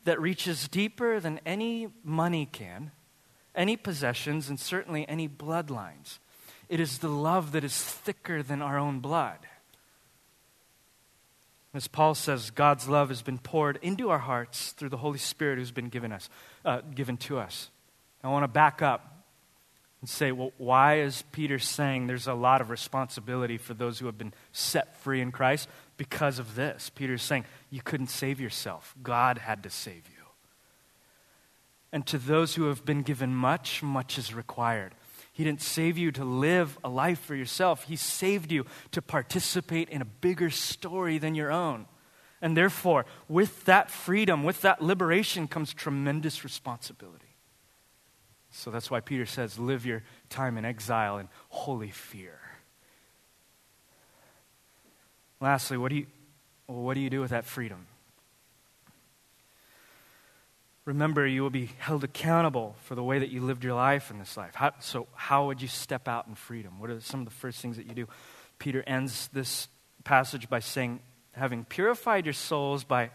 [0.05, 2.90] that reaches deeper than any money can,
[3.55, 6.18] any possessions, and certainly any bloodlines.
[6.68, 9.38] It is the love that is thicker than our own blood.
[11.75, 15.59] As Paul says, God's love has been poured into our hearts through the Holy Spirit
[15.59, 16.29] who's been given us,
[16.64, 17.71] uh, given to us.
[18.25, 19.17] I want to back up
[20.00, 24.06] and say, well, why is Peter saying there's a lot of responsibility for those who
[24.06, 25.68] have been set free in Christ?
[25.96, 26.90] Because of this.
[26.94, 30.24] Peter's saying, you couldn't save yourself, God had to save you.
[31.92, 34.94] And to those who have been given much, much is required.
[35.32, 37.84] He didn't save you to live a life for yourself.
[37.84, 41.87] He saved you to participate in a bigger story than your own.
[42.42, 47.28] And therefore, with that freedom, with that liberation, comes tremendous responsibility.
[48.50, 52.38] So that's why Peter says, live your time in exile in holy fear.
[55.40, 56.06] Lastly, what do you,
[56.66, 57.87] well, what do, you do with that freedom?
[60.88, 64.18] remember you will be held accountable for the way that you lived your life in
[64.18, 64.54] this life.
[64.54, 66.80] How, so, how would you step out in freedom?
[66.80, 68.08] What are some of the first things that you do?
[68.58, 69.68] Peter ends this
[70.02, 71.00] passage by saying,
[71.32, 73.11] having purified your souls by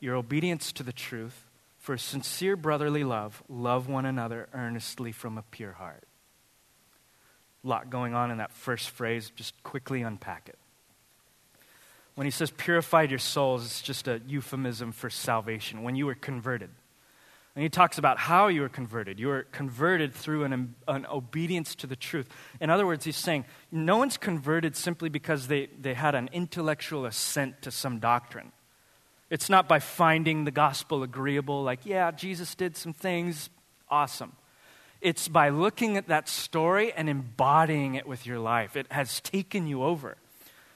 [0.00, 1.44] your obedience to the truth,
[1.88, 6.06] for sincere brotherly love, love one another earnestly from a pure heart.
[7.64, 9.32] A lot going on in that first phrase.
[9.34, 10.58] Just quickly unpack it.
[12.14, 15.82] When he says purified your souls, it's just a euphemism for salvation.
[15.82, 16.68] When you were converted,
[17.54, 19.18] and he talks about how you were converted.
[19.18, 22.28] You were converted through an, an obedience to the truth.
[22.60, 27.06] In other words, he's saying no one's converted simply because they, they had an intellectual
[27.06, 28.52] assent to some doctrine.
[29.30, 33.50] It's not by finding the gospel agreeable, like, yeah, Jesus did some things,
[33.90, 34.32] awesome.
[35.00, 38.74] It's by looking at that story and embodying it with your life.
[38.74, 40.16] It has taken you over.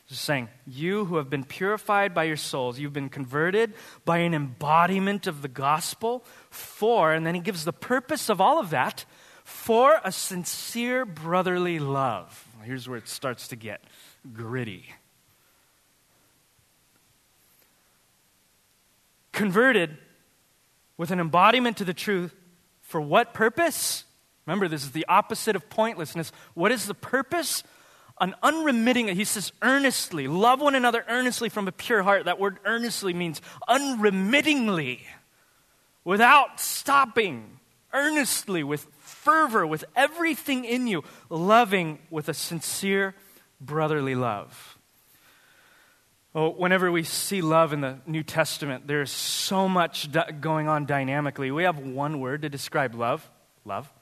[0.09, 3.73] Just saying, you who have been purified by your souls, you've been converted
[4.05, 8.59] by an embodiment of the gospel for, and then he gives the purpose of all
[8.59, 9.07] of that,
[9.45, 12.47] for a sincere brotherly love.
[12.63, 13.83] Here's where it starts to get
[14.33, 14.85] gritty.
[19.33, 19.97] Converted
[20.97, 22.35] with an embodiment to the truth
[22.81, 24.05] for what purpose?
[24.47, 26.33] Remember, this is the opposite of pointlessness.
[26.55, 27.63] What is the purpose?
[28.21, 32.27] an unremitting, he says, earnestly, love one another earnestly from a pure heart.
[32.27, 35.05] That word earnestly means unremittingly,
[36.05, 37.59] without stopping,
[37.93, 43.15] earnestly, with fervor, with everything in you, loving with a sincere
[43.61, 44.79] brotherly love.
[46.35, 50.09] Well, whenever we see love in the New Testament, there's so much
[50.41, 51.51] going on dynamically.
[51.51, 53.29] We have one word to describe love
[53.65, 53.93] love.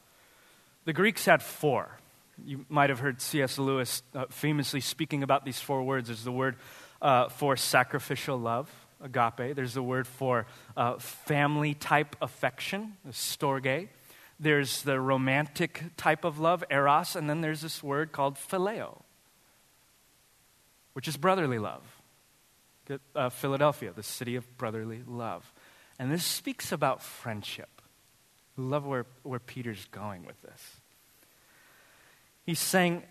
[0.85, 2.01] The Greeks had four
[2.45, 3.59] you might have heard C.S.
[3.59, 6.09] Lewis uh, famously speaking about these four words.
[6.09, 6.57] There's the word
[7.03, 8.71] uh, for sacrificial love,
[9.03, 9.55] agape.
[9.55, 13.89] There's the word for uh, family type affection, storge.
[14.39, 17.17] There's the romantic type of love, eros.
[17.17, 19.03] And then there's this word called phileo,
[20.95, 22.00] which is brotherly love.
[23.15, 25.53] Uh, Philadelphia, the city of brotherly love.
[25.99, 27.83] And this speaks about friendship.
[28.59, 30.81] I love where, where Peter's going with this.
[32.45, 33.03] He's saying,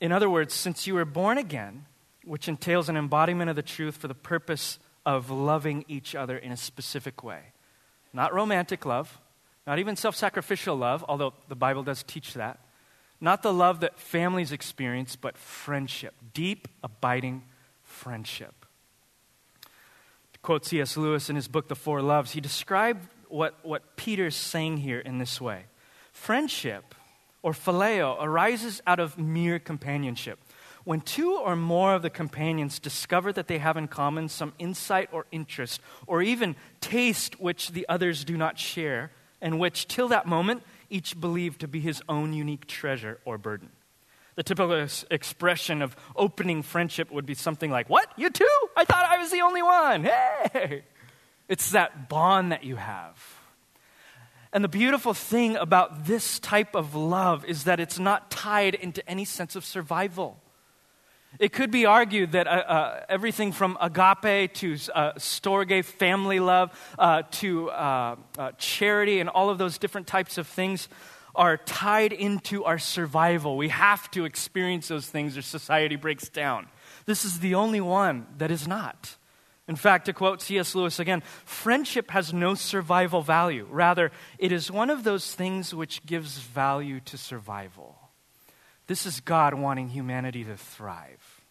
[0.00, 1.86] in other words, since you were born again,
[2.24, 6.52] which entails an embodiment of the truth for the purpose of loving each other in
[6.52, 7.40] a specific way.
[8.12, 9.18] Not romantic love,
[9.66, 12.60] not even self sacrificial love, although the Bible does teach that.
[13.20, 17.42] Not the love that families experience, but friendship, deep, abiding
[17.82, 18.57] friendship.
[20.48, 20.96] Quote C.S.
[20.96, 25.18] Lewis in his book, The Four Loves, he described what, what Peter's saying here in
[25.18, 25.66] this way
[26.10, 26.94] Friendship
[27.42, 30.38] or phileo arises out of mere companionship.
[30.84, 35.10] When two or more of the companions discover that they have in common some insight
[35.12, 39.10] or interest, or even taste which the others do not share,
[39.42, 43.68] and which, till that moment, each believed to be his own unique treasure or burden.
[44.38, 48.08] The typical expression of opening friendship would be something like, What?
[48.16, 48.68] You too?
[48.76, 50.04] I thought I was the only one.
[50.04, 50.84] Hey!
[51.48, 53.18] It's that bond that you have.
[54.52, 59.02] And the beautiful thing about this type of love is that it's not tied into
[59.10, 60.40] any sense of survival.
[61.40, 66.70] It could be argued that uh, uh, everything from agape to uh, storge, family love,
[66.96, 70.88] uh, to uh, uh, charity, and all of those different types of things
[71.38, 73.56] are tied into our survival.
[73.56, 76.66] We have to experience those things or society breaks down.
[77.06, 79.16] This is the only one that is not.
[79.68, 80.74] In fact, to quote C.S.
[80.74, 83.66] Lewis again, friendship has no survival value.
[83.70, 87.96] Rather, it is one of those things which gives value to survival.
[88.88, 91.42] This is God wanting humanity to thrive.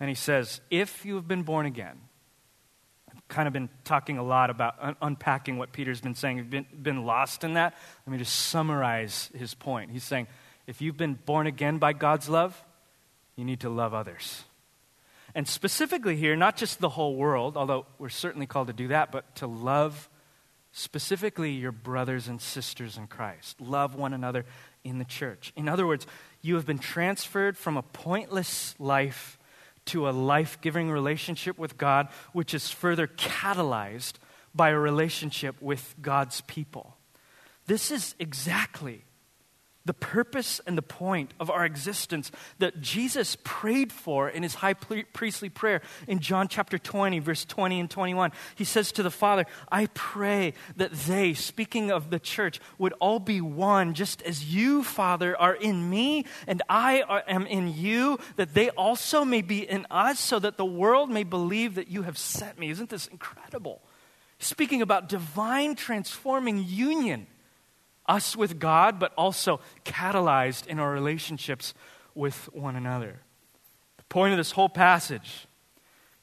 [0.00, 2.00] And he says, if you have been born again,
[3.32, 6.36] kind of been talking a lot about un- unpacking what Peter's been saying.
[6.36, 7.74] You've been, been lost in that.
[8.06, 9.90] Let me just summarize his point.
[9.90, 10.28] He's saying,
[10.66, 12.62] if you've been born again by God's love,
[13.34, 14.44] you need to love others.
[15.34, 19.10] And specifically here, not just the whole world, although we're certainly called to do that,
[19.10, 20.10] but to love
[20.72, 23.60] specifically your brothers and sisters in Christ.
[23.60, 24.44] Love one another
[24.84, 25.52] in the church.
[25.56, 26.06] In other words,
[26.42, 29.38] you have been transferred from a pointless life
[29.86, 34.14] to a life giving relationship with God, which is further catalyzed
[34.54, 36.96] by a relationship with God's people.
[37.66, 39.04] This is exactly
[39.84, 44.74] the purpose and the point of our existence that Jesus prayed for in his high
[44.74, 48.32] priestly prayer in John chapter 20, verse 20 and 21.
[48.54, 53.18] He says to the Father, I pray that they, speaking of the church, would all
[53.18, 58.54] be one, just as you, Father, are in me and I am in you, that
[58.54, 62.18] they also may be in us, so that the world may believe that you have
[62.18, 62.70] sent me.
[62.70, 63.82] Isn't this incredible?
[64.38, 67.26] Speaking about divine transforming union
[68.06, 71.74] us with God, but also catalyzed in our relationships
[72.14, 73.20] with one another.
[73.96, 75.46] The point of this whole passage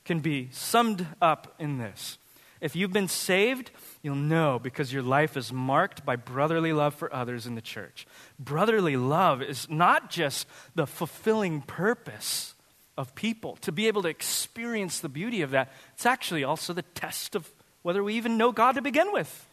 [0.05, 2.17] can be summed up in this.
[2.61, 3.71] If you've been saved,
[4.01, 8.05] you'll know because your life is marked by brotherly love for others in the church.
[8.37, 12.53] Brotherly love is not just the fulfilling purpose
[12.97, 16.81] of people, to be able to experience the beauty of that, it's actually also the
[16.81, 17.49] test of
[17.81, 19.47] whether we even know God to begin with.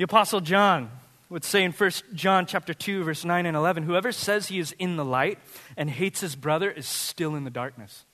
[0.00, 0.90] The apostle John
[1.28, 4.72] would say in 1 John chapter 2 verse 9 and 11, whoever says he is
[4.78, 5.38] in the light
[5.76, 8.06] and hates his brother is still in the darkness.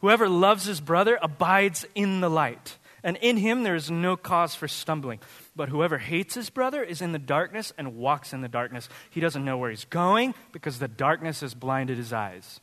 [0.00, 4.56] Whoever loves his brother abides in the light, and in him there is no cause
[4.56, 5.20] for stumbling.
[5.54, 8.88] But whoever hates his brother is in the darkness and walks in the darkness.
[9.08, 12.58] He doesn't know where he's going because the darkness has blinded his eyes.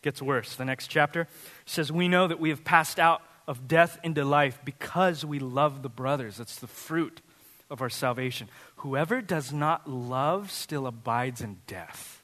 [0.00, 0.54] Gets worse.
[0.54, 1.28] The next chapter
[1.66, 5.82] says, We know that we have passed out of death into life because we love
[5.82, 6.36] the brothers.
[6.36, 7.22] That's the fruit
[7.70, 8.48] of our salvation.
[8.76, 12.22] Whoever does not love still abides in death.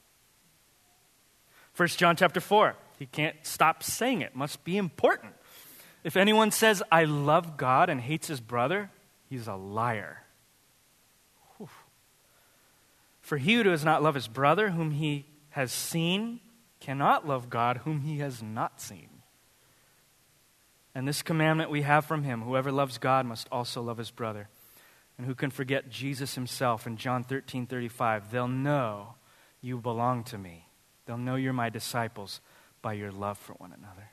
[1.76, 2.76] 1 John chapter 4.
[2.98, 4.36] He can't stop saying it.
[4.36, 5.32] Must be important.
[6.04, 8.90] If anyone says, I love God and hates his brother,
[9.28, 10.22] he's a liar.
[11.56, 11.70] Whew.
[13.22, 16.40] For he who does not love his brother whom he has seen
[16.80, 19.08] cannot love God whom he has not seen.
[20.94, 24.48] And this commandment we have from him whoever loves God must also love his brother.
[25.18, 28.30] And who can forget Jesus himself in John 13 35?
[28.30, 29.14] They'll know
[29.60, 30.68] you belong to me.
[31.06, 32.40] They'll know you're my disciples
[32.82, 34.10] by your love for one another.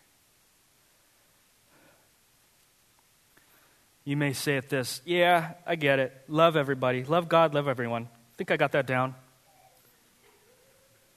[4.03, 6.13] You may say it this Yeah, I get it.
[6.27, 7.03] Love everybody.
[7.03, 8.03] Love God, love everyone.
[8.03, 9.15] I think I got that down.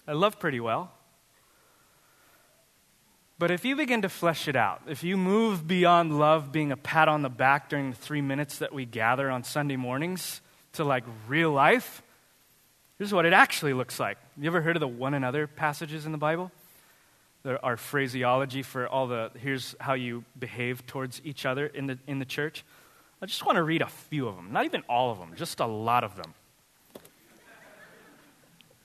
[0.07, 0.93] I love pretty well.
[3.39, 6.77] But if you begin to flesh it out, if you move beyond love being a
[6.77, 10.41] pat on the back during the three minutes that we gather on Sunday mornings
[10.75, 12.03] to like real life,
[12.97, 14.19] here's what it actually looks like.
[14.37, 16.53] You ever heard of the one another passages in the Bible?
[17.43, 21.99] There are phraseology for all the here's how you behave towards each other in the,
[22.07, 22.65] in the church.
[23.21, 25.61] I just want to read a few of them, not even all of them, just
[25.61, 26.35] a lot of them.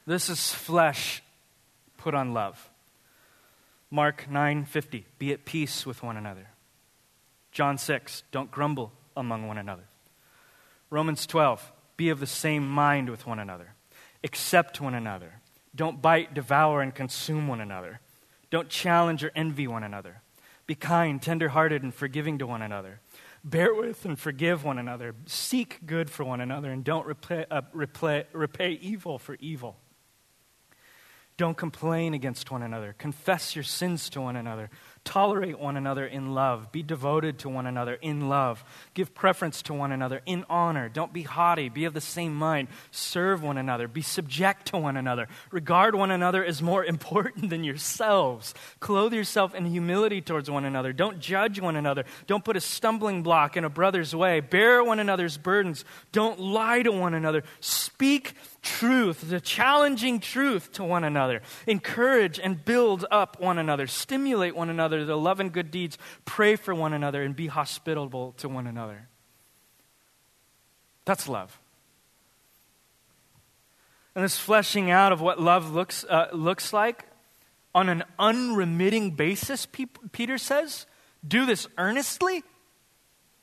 [0.08, 1.22] This is flesh
[1.98, 2.69] put on love.
[3.92, 6.48] Mark 9:50, be at peace with one another.
[7.52, 9.86] John 6, don't grumble among one another.
[10.90, 13.74] Romans 12, be of the same mind with one another.
[14.24, 15.42] Accept one another.
[15.76, 18.00] Don't bite, devour, and consume one another.
[18.50, 20.22] Don't challenge or envy one another.
[20.68, 23.00] Be kind, tenderhearted, and forgiving to one another.
[23.44, 25.16] Bear with and forgive one another.
[25.26, 29.78] Seek good for one another, and don't repay, uh, repay, repay evil for evil.
[31.40, 32.94] Don't complain against one another.
[32.98, 34.70] Confess your sins to one another.
[35.06, 36.70] Tolerate one another in love.
[36.74, 38.62] Be devoted to one another in love.
[38.94, 40.90] Give preference to one another in honor.
[40.90, 41.70] Don't be haughty.
[41.70, 42.68] Be of the same mind.
[42.92, 43.88] Serve one another.
[43.88, 45.30] Be subject to one another.
[45.50, 48.54] Regard one another as more important than yourselves.
[48.82, 50.92] Clothe yourself in humility towards one another.
[50.92, 52.04] Don't judge one another.
[52.28, 54.42] Don't put a stumbling block in a brother's way.
[54.42, 55.86] Bear one another's burdens.
[56.12, 57.44] Don't lie to one another.
[57.62, 61.42] Speak truth, the challenging truth to one another.
[61.68, 63.88] Encourage and build up one another.
[63.88, 65.98] Stimulate one another to love and good deeds.
[66.26, 69.08] Pray for one another and be hospitable to one another.
[71.06, 71.60] That's love.
[74.16, 77.06] And this fleshing out of what love looks, uh, looks like
[77.74, 79.68] on an unremitting basis,
[80.12, 80.86] Peter says,
[81.26, 82.44] do this earnestly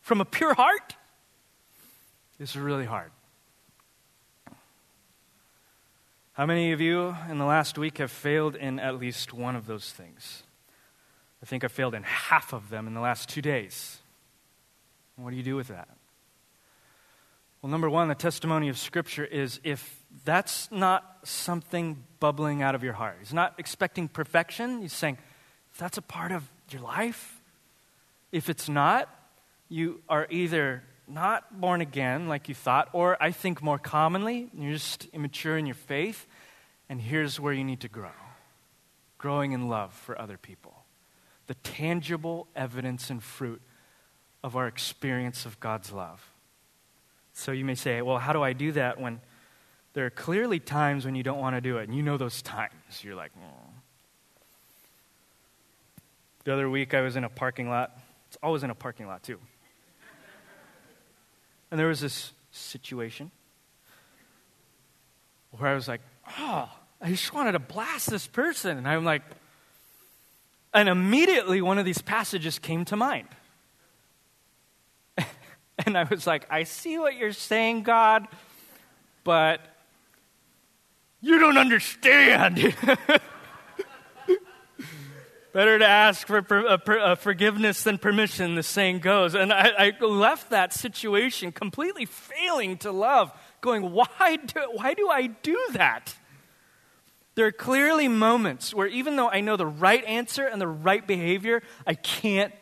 [0.00, 0.96] from a pure heart,
[2.38, 3.10] is really hard.
[6.36, 9.64] How many of you in the last week have failed in at least one of
[9.64, 10.42] those things?
[11.42, 14.00] I think I failed in half of them in the last two days.
[15.16, 15.88] What do you do with that?
[17.62, 22.84] Well, number one, the testimony of Scripture is if that's not something bubbling out of
[22.84, 24.82] your heart, he's not expecting perfection.
[24.82, 25.16] He's saying,
[25.72, 27.40] if that's a part of your life,
[28.30, 29.08] if it's not,
[29.70, 34.72] you are either not born again like you thought, or I think more commonly, you're
[34.72, 36.26] just immature in your faith,
[36.88, 38.10] and here's where you need to grow
[39.18, 40.74] growing in love for other people.
[41.46, 43.62] The tangible evidence and fruit
[44.44, 46.24] of our experience of God's love.
[47.32, 49.20] So you may say, well, how do I do that when
[49.94, 52.42] there are clearly times when you don't want to do it, and you know those
[52.42, 52.72] times?
[53.02, 53.70] You're like, oh.
[56.44, 57.98] The other week I was in a parking lot.
[58.28, 59.38] It's always in a parking lot, too.
[61.76, 63.30] And there was this situation
[65.50, 66.00] where I was like,
[66.38, 66.70] oh,
[67.02, 68.78] I just wanted to blast this person.
[68.78, 69.20] And I'm like,
[70.72, 73.28] and immediately one of these passages came to mind.
[75.84, 78.26] and I was like, I see what you're saying, God,
[79.22, 79.60] but
[81.20, 82.74] you don't understand.
[85.56, 89.34] Better to ask for forgiveness than permission, the saying goes.
[89.34, 93.32] And I, I, left that situation completely failing to love,
[93.62, 96.14] going, why do, why do I do that?
[97.36, 101.06] There are clearly moments where, even though I know the right answer and the right
[101.06, 102.52] behavior, I can't.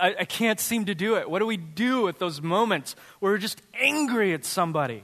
[0.00, 1.30] I can't seem to do it.
[1.30, 5.02] What do we do with those moments where we're just angry at somebody?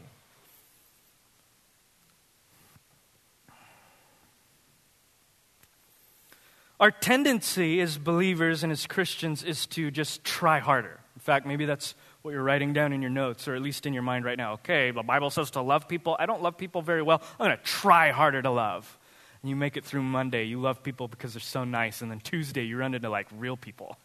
[6.81, 10.99] Our tendency as believers and as Christians is to just try harder.
[11.15, 13.93] In fact, maybe that's what you're writing down in your notes, or at least in
[13.93, 14.55] your mind right now.
[14.55, 16.17] Okay, the Bible says to love people.
[16.19, 17.21] I don't love people very well.
[17.39, 18.99] I'm going to try harder to love.
[19.43, 20.45] And you make it through Monday.
[20.45, 22.01] You love people because they're so nice.
[22.01, 23.99] And then Tuesday, you run into like real people.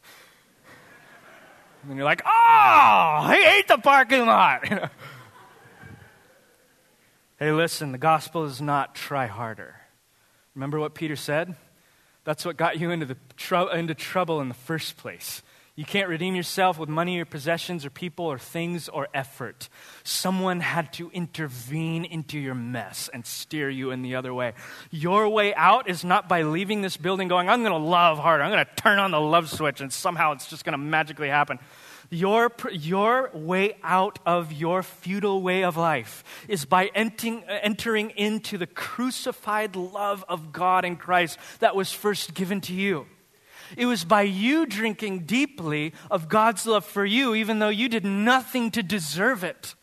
[1.87, 4.67] And you're like, oh, I hate the parking lot.
[7.39, 9.75] hey, listen, the gospel is not try harder.
[10.55, 11.55] Remember what Peter said?
[12.25, 15.41] That's what got you into, the tr- into trouble in the first place.
[15.77, 19.67] You can't redeem yourself with money or possessions or people or things or effort.
[20.05, 24.53] Someone had to intervene into your mess and steer you in the other way.
[24.89, 28.43] Your way out is not by leaving this building going, I'm going to love harder.
[28.43, 31.27] I'm going to turn on the love switch and somehow it's just going to magically
[31.27, 31.59] happen.
[32.09, 38.11] Your, your way out of your futile way of life is by entering, uh, entering
[38.11, 43.07] into the crucified love of God in Christ that was first given to you.
[43.75, 48.05] It was by you drinking deeply of God's love for you, even though you did
[48.05, 49.75] nothing to deserve it.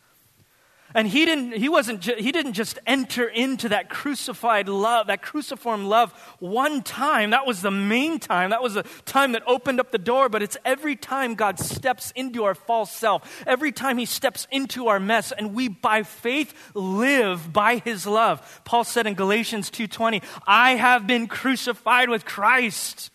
[0.95, 5.85] And he didn't, he wasn't, he didn't just enter into that crucified love, that cruciform
[5.85, 7.31] love one time.
[7.31, 8.51] That was the main time.
[8.51, 10.29] That was the time that opened up the door.
[10.29, 14.87] But it's every time God steps into our false self, every time he steps into
[14.87, 18.61] our mess, and we by faith live by his love.
[18.63, 23.09] Paul said in Galatians 2.20, I have been crucified with Christ.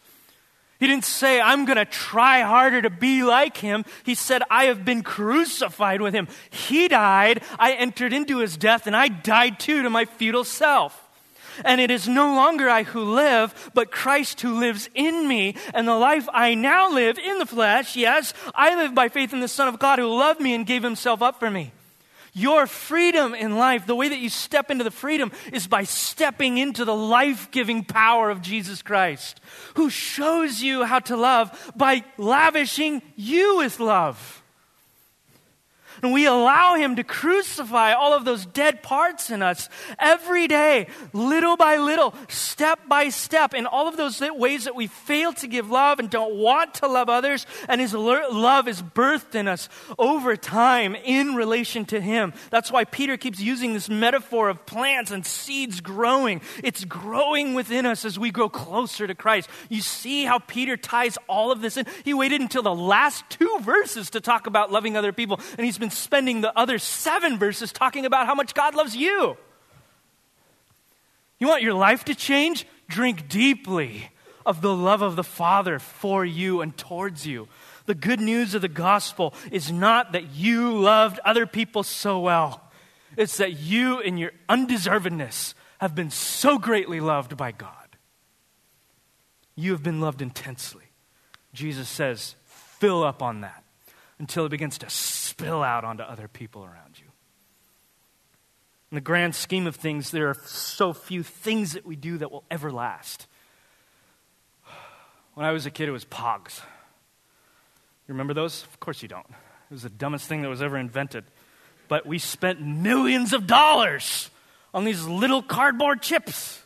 [0.79, 3.85] He didn't say, I'm going to try harder to be like him.
[4.05, 6.29] He said, I have been crucified with him.
[6.51, 11.05] He died, I entered into his death, and I died too to my futile self.
[11.65, 15.57] And it is no longer I who live, but Christ who lives in me.
[15.75, 19.41] And the life I now live in the flesh, yes, I live by faith in
[19.41, 21.73] the Son of God who loved me and gave himself up for me.
[22.33, 26.59] Your freedom in life, the way that you step into the freedom, is by stepping
[26.59, 29.41] into the life giving power of Jesus Christ,
[29.75, 34.38] who shows you how to love by lavishing you with love.
[36.03, 39.69] And we allow Him to crucify all of those dead parts in us
[39.99, 44.87] every day, little by little, step by step, in all of those ways that we
[44.87, 47.47] fail to give love and don't want to love others.
[47.69, 49.69] And His love is birthed in us
[49.99, 52.33] over time in relation to Him.
[52.51, 56.41] That's why Peter keeps using this metaphor of plants and seeds growing.
[56.63, 59.49] It's growing within us as we grow closer to Christ.
[59.69, 61.87] You see how Peter ties all of this in?
[62.05, 65.79] He waited until the last two verses to talk about loving other people, and he's
[65.79, 69.37] been spending the other seven verses talking about how much God loves you.
[71.39, 72.67] You want your life to change?
[72.89, 74.11] Drink deeply
[74.45, 77.49] of the love of the Father for you and towards you.
[77.87, 82.63] The good news of the gospel is not that you loved other people so well,
[83.17, 87.73] it's that you, in your undeservedness, have been so greatly loved by God.
[89.55, 90.85] You have been loved intensely.
[91.53, 93.65] Jesus says, fill up on that
[94.19, 97.07] until it begins to spill out onto other people around you.
[98.91, 102.33] In the grand scheme of things, there are so few things that we do that
[102.33, 103.27] will ever last.
[105.35, 106.61] When I was a kid, it was pogs.
[108.09, 108.65] You remember those?
[108.65, 109.27] Of course you don't.
[109.29, 111.25] It was the dumbest thing that was ever invented.
[111.89, 114.31] But we spent millions of dollars
[114.73, 116.63] on these little cardboard chips.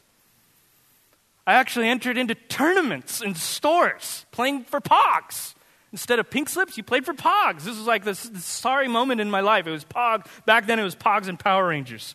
[1.47, 5.55] I actually entered into tournaments in stores playing for Pogs.
[5.93, 7.65] Instead of pink slips, you played for Pogs.
[7.65, 9.67] This was like this, this sorry moment in my life.
[9.67, 10.27] It was Pog.
[10.47, 12.15] Back then, it was Pogs and Power Rangers.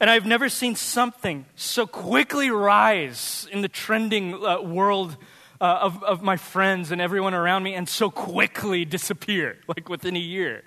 [0.00, 5.16] And I've never seen something so quickly rise in the trending uh, world
[5.60, 10.16] uh, of, of my friends and everyone around me and so quickly disappear, like within
[10.16, 10.64] a year.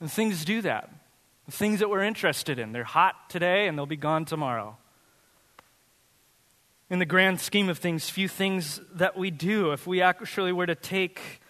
[0.00, 0.90] And things do that.
[1.46, 4.76] The things that we're interested in, they're hot today and they'll be gone tomorrow
[6.88, 10.66] in the grand scheme of things, few things that we do, if we actually were
[10.66, 11.40] to take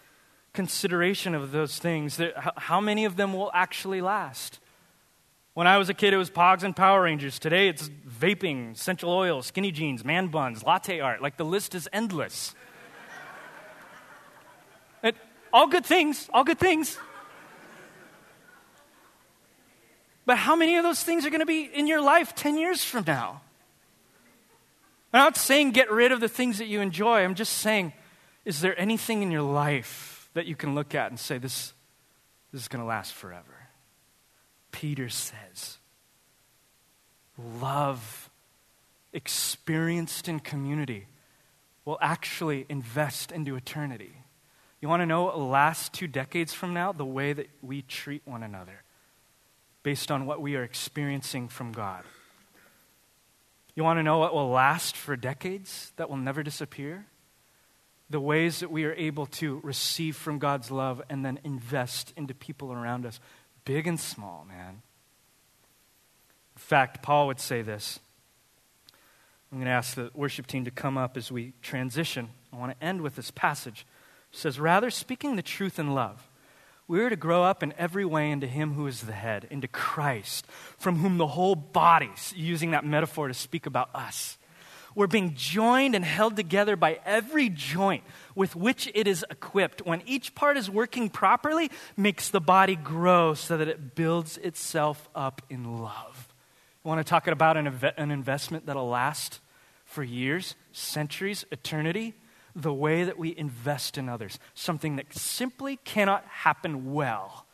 [0.53, 2.19] consideration of those things,
[2.55, 4.59] how many of them will actually last?
[5.53, 7.39] When I was a kid, it was Pogs and Power Rangers.
[7.39, 11.21] Today, it's vaping, essential oils, skinny jeans, man buns, latte art.
[11.21, 12.55] Like the list is endless.
[15.03, 15.15] it,
[15.53, 16.97] all good things, all good things.
[20.25, 22.83] But how many of those things are going to be in your life 10 years
[22.83, 23.41] from now?
[25.17, 27.21] I'm not saying get rid of the things that you enjoy.
[27.23, 27.93] I'm just saying,
[28.45, 31.73] is there anything in your life that you can look at and say, this,
[32.51, 33.67] this is going to last forever?
[34.71, 35.77] Peter says,
[37.59, 38.29] love
[39.11, 41.07] experienced in community
[41.83, 44.11] will actually invest into eternity.
[44.81, 46.91] You want to know what last two decades from now?
[46.91, 48.83] The way that we treat one another
[49.81, 52.03] based on what we are experiencing from God.
[53.77, 57.05] You want to know what will last for decades, that will never disappear?
[58.09, 62.33] The ways that we are able to receive from God's love and then invest into
[62.33, 63.19] people around us,
[63.65, 64.81] big and small, man.
[66.55, 67.99] In fact, Paul would say this.
[69.51, 72.29] I'm going to ask the worship team to come up as we transition.
[72.51, 73.85] I want to end with this passage.
[74.33, 76.26] It says, Rather, speaking the truth in love,
[76.87, 79.67] we are to grow up in every way into Him who is the head, into
[79.67, 84.37] Christ, from whom the whole body, using that metaphor to speak about us,
[84.97, 89.85] we're being joined and held together by every joint with which it is equipped.
[89.85, 95.07] When each part is working properly, makes the body grow so that it builds itself
[95.13, 96.33] up in love.
[96.83, 99.39] You want to talk about an, an investment that'll last
[99.85, 102.15] for years, centuries, eternity?
[102.57, 107.45] The way that we invest in others, something that simply cannot happen well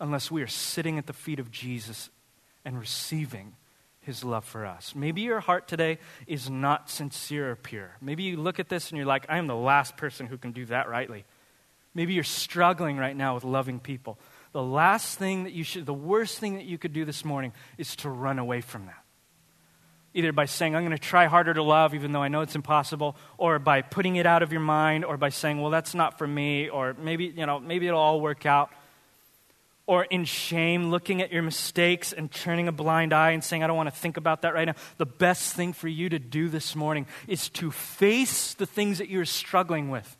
[0.00, 2.08] unless we are sitting at the feet of Jesus
[2.64, 3.54] and receiving
[4.00, 4.94] his love for us.
[4.94, 7.90] Maybe your heart today is not sincere or pure.
[8.00, 10.52] Maybe you look at this and you're like, I am the last person who can
[10.52, 11.26] do that rightly.
[11.94, 14.18] Maybe you're struggling right now with loving people.
[14.52, 17.52] The last thing that you should, the worst thing that you could do this morning
[17.76, 19.04] is to run away from that
[20.18, 22.56] either by saying, I'm going to try harder to love, even though I know it's
[22.56, 26.18] impossible, or by putting it out of your mind, or by saying, well, that's not
[26.18, 28.72] for me, or maybe, you know, maybe it'll all work out.
[29.86, 33.68] Or in shame, looking at your mistakes and turning a blind eye and saying, I
[33.68, 34.74] don't want to think about that right now.
[34.96, 39.08] The best thing for you to do this morning is to face the things that
[39.08, 40.16] you're struggling with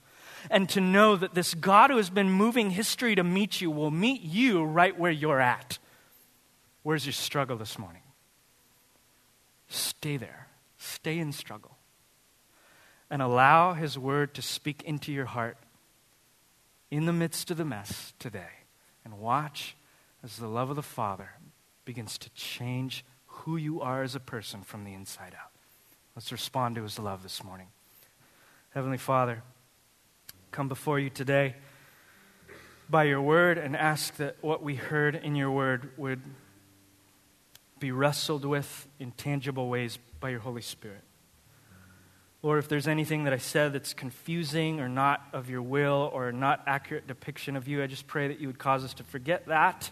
[0.49, 3.91] and to know that this God who has been moving history to meet you will
[3.91, 5.79] meet you right where you're at.
[6.85, 8.03] Where's your struggle this morning?
[9.69, 10.49] Stay there.
[10.79, 11.77] Stay in struggle.
[13.11, 15.57] And allow His word to speak into your heart
[16.91, 18.65] in the midst of the mess today.
[19.05, 19.77] And watch
[20.23, 21.31] as the love of the Father
[21.85, 25.53] begins to change who you are as a person from the inside out.
[26.15, 27.69] Let's respond to His love this morning.
[28.71, 29.43] Heavenly Father,
[30.51, 31.57] come before you today
[32.91, 36.21] by your word and ask that what we heard in your word would
[37.81, 41.03] be wrestled with in tangible ways by your Holy Spirit.
[42.43, 46.31] Lord, if there's anything that I said that's confusing or not of your will or
[46.31, 49.47] not accurate depiction of you, I just pray that you would cause us to forget
[49.47, 49.91] that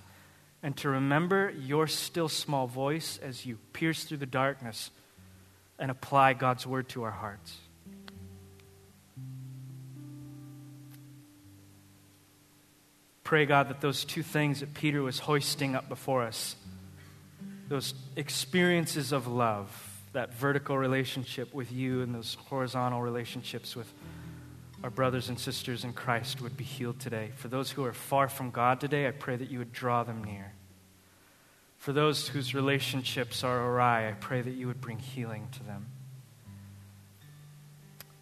[0.62, 4.90] and to remember your still small voice as you pierce through the darkness
[5.78, 7.58] and apply God's word to our hearts.
[13.24, 16.54] Pray, God, that those two things that Peter was hoisting up before us,
[17.68, 19.70] those experiences of love,
[20.12, 23.92] that vertical relationship with you and those horizontal relationships with
[24.84, 27.30] our brothers and sisters in Christ would be healed today.
[27.36, 30.22] For those who are far from God today, I pray that you would draw them
[30.22, 30.52] near.
[31.78, 35.86] For those whose relationships are awry, I pray that you would bring healing to them.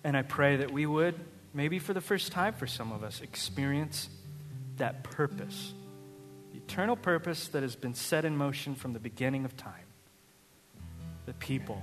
[0.03, 1.18] And I pray that we would,
[1.53, 4.09] maybe for the first time for some of us, experience
[4.76, 5.72] that purpose,
[6.66, 9.72] eternal purpose that has been set in motion from the beginning of time.
[11.26, 11.82] The people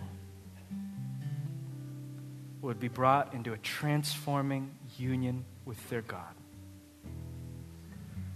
[2.61, 6.33] would be brought into a transforming union with their God.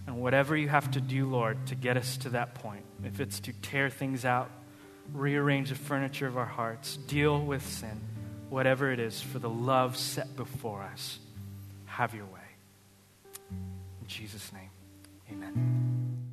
[0.08, 3.40] And whatever you have to do, Lord, to get us to that point, if it's
[3.42, 4.50] to tear things out,
[5.14, 8.02] rearrange the furniture of our hearts, deal with sin,
[8.50, 11.20] whatever it is, for the love set before us,
[11.86, 12.40] have your way.
[13.52, 14.70] In Jesus' name,
[15.32, 16.25] amen.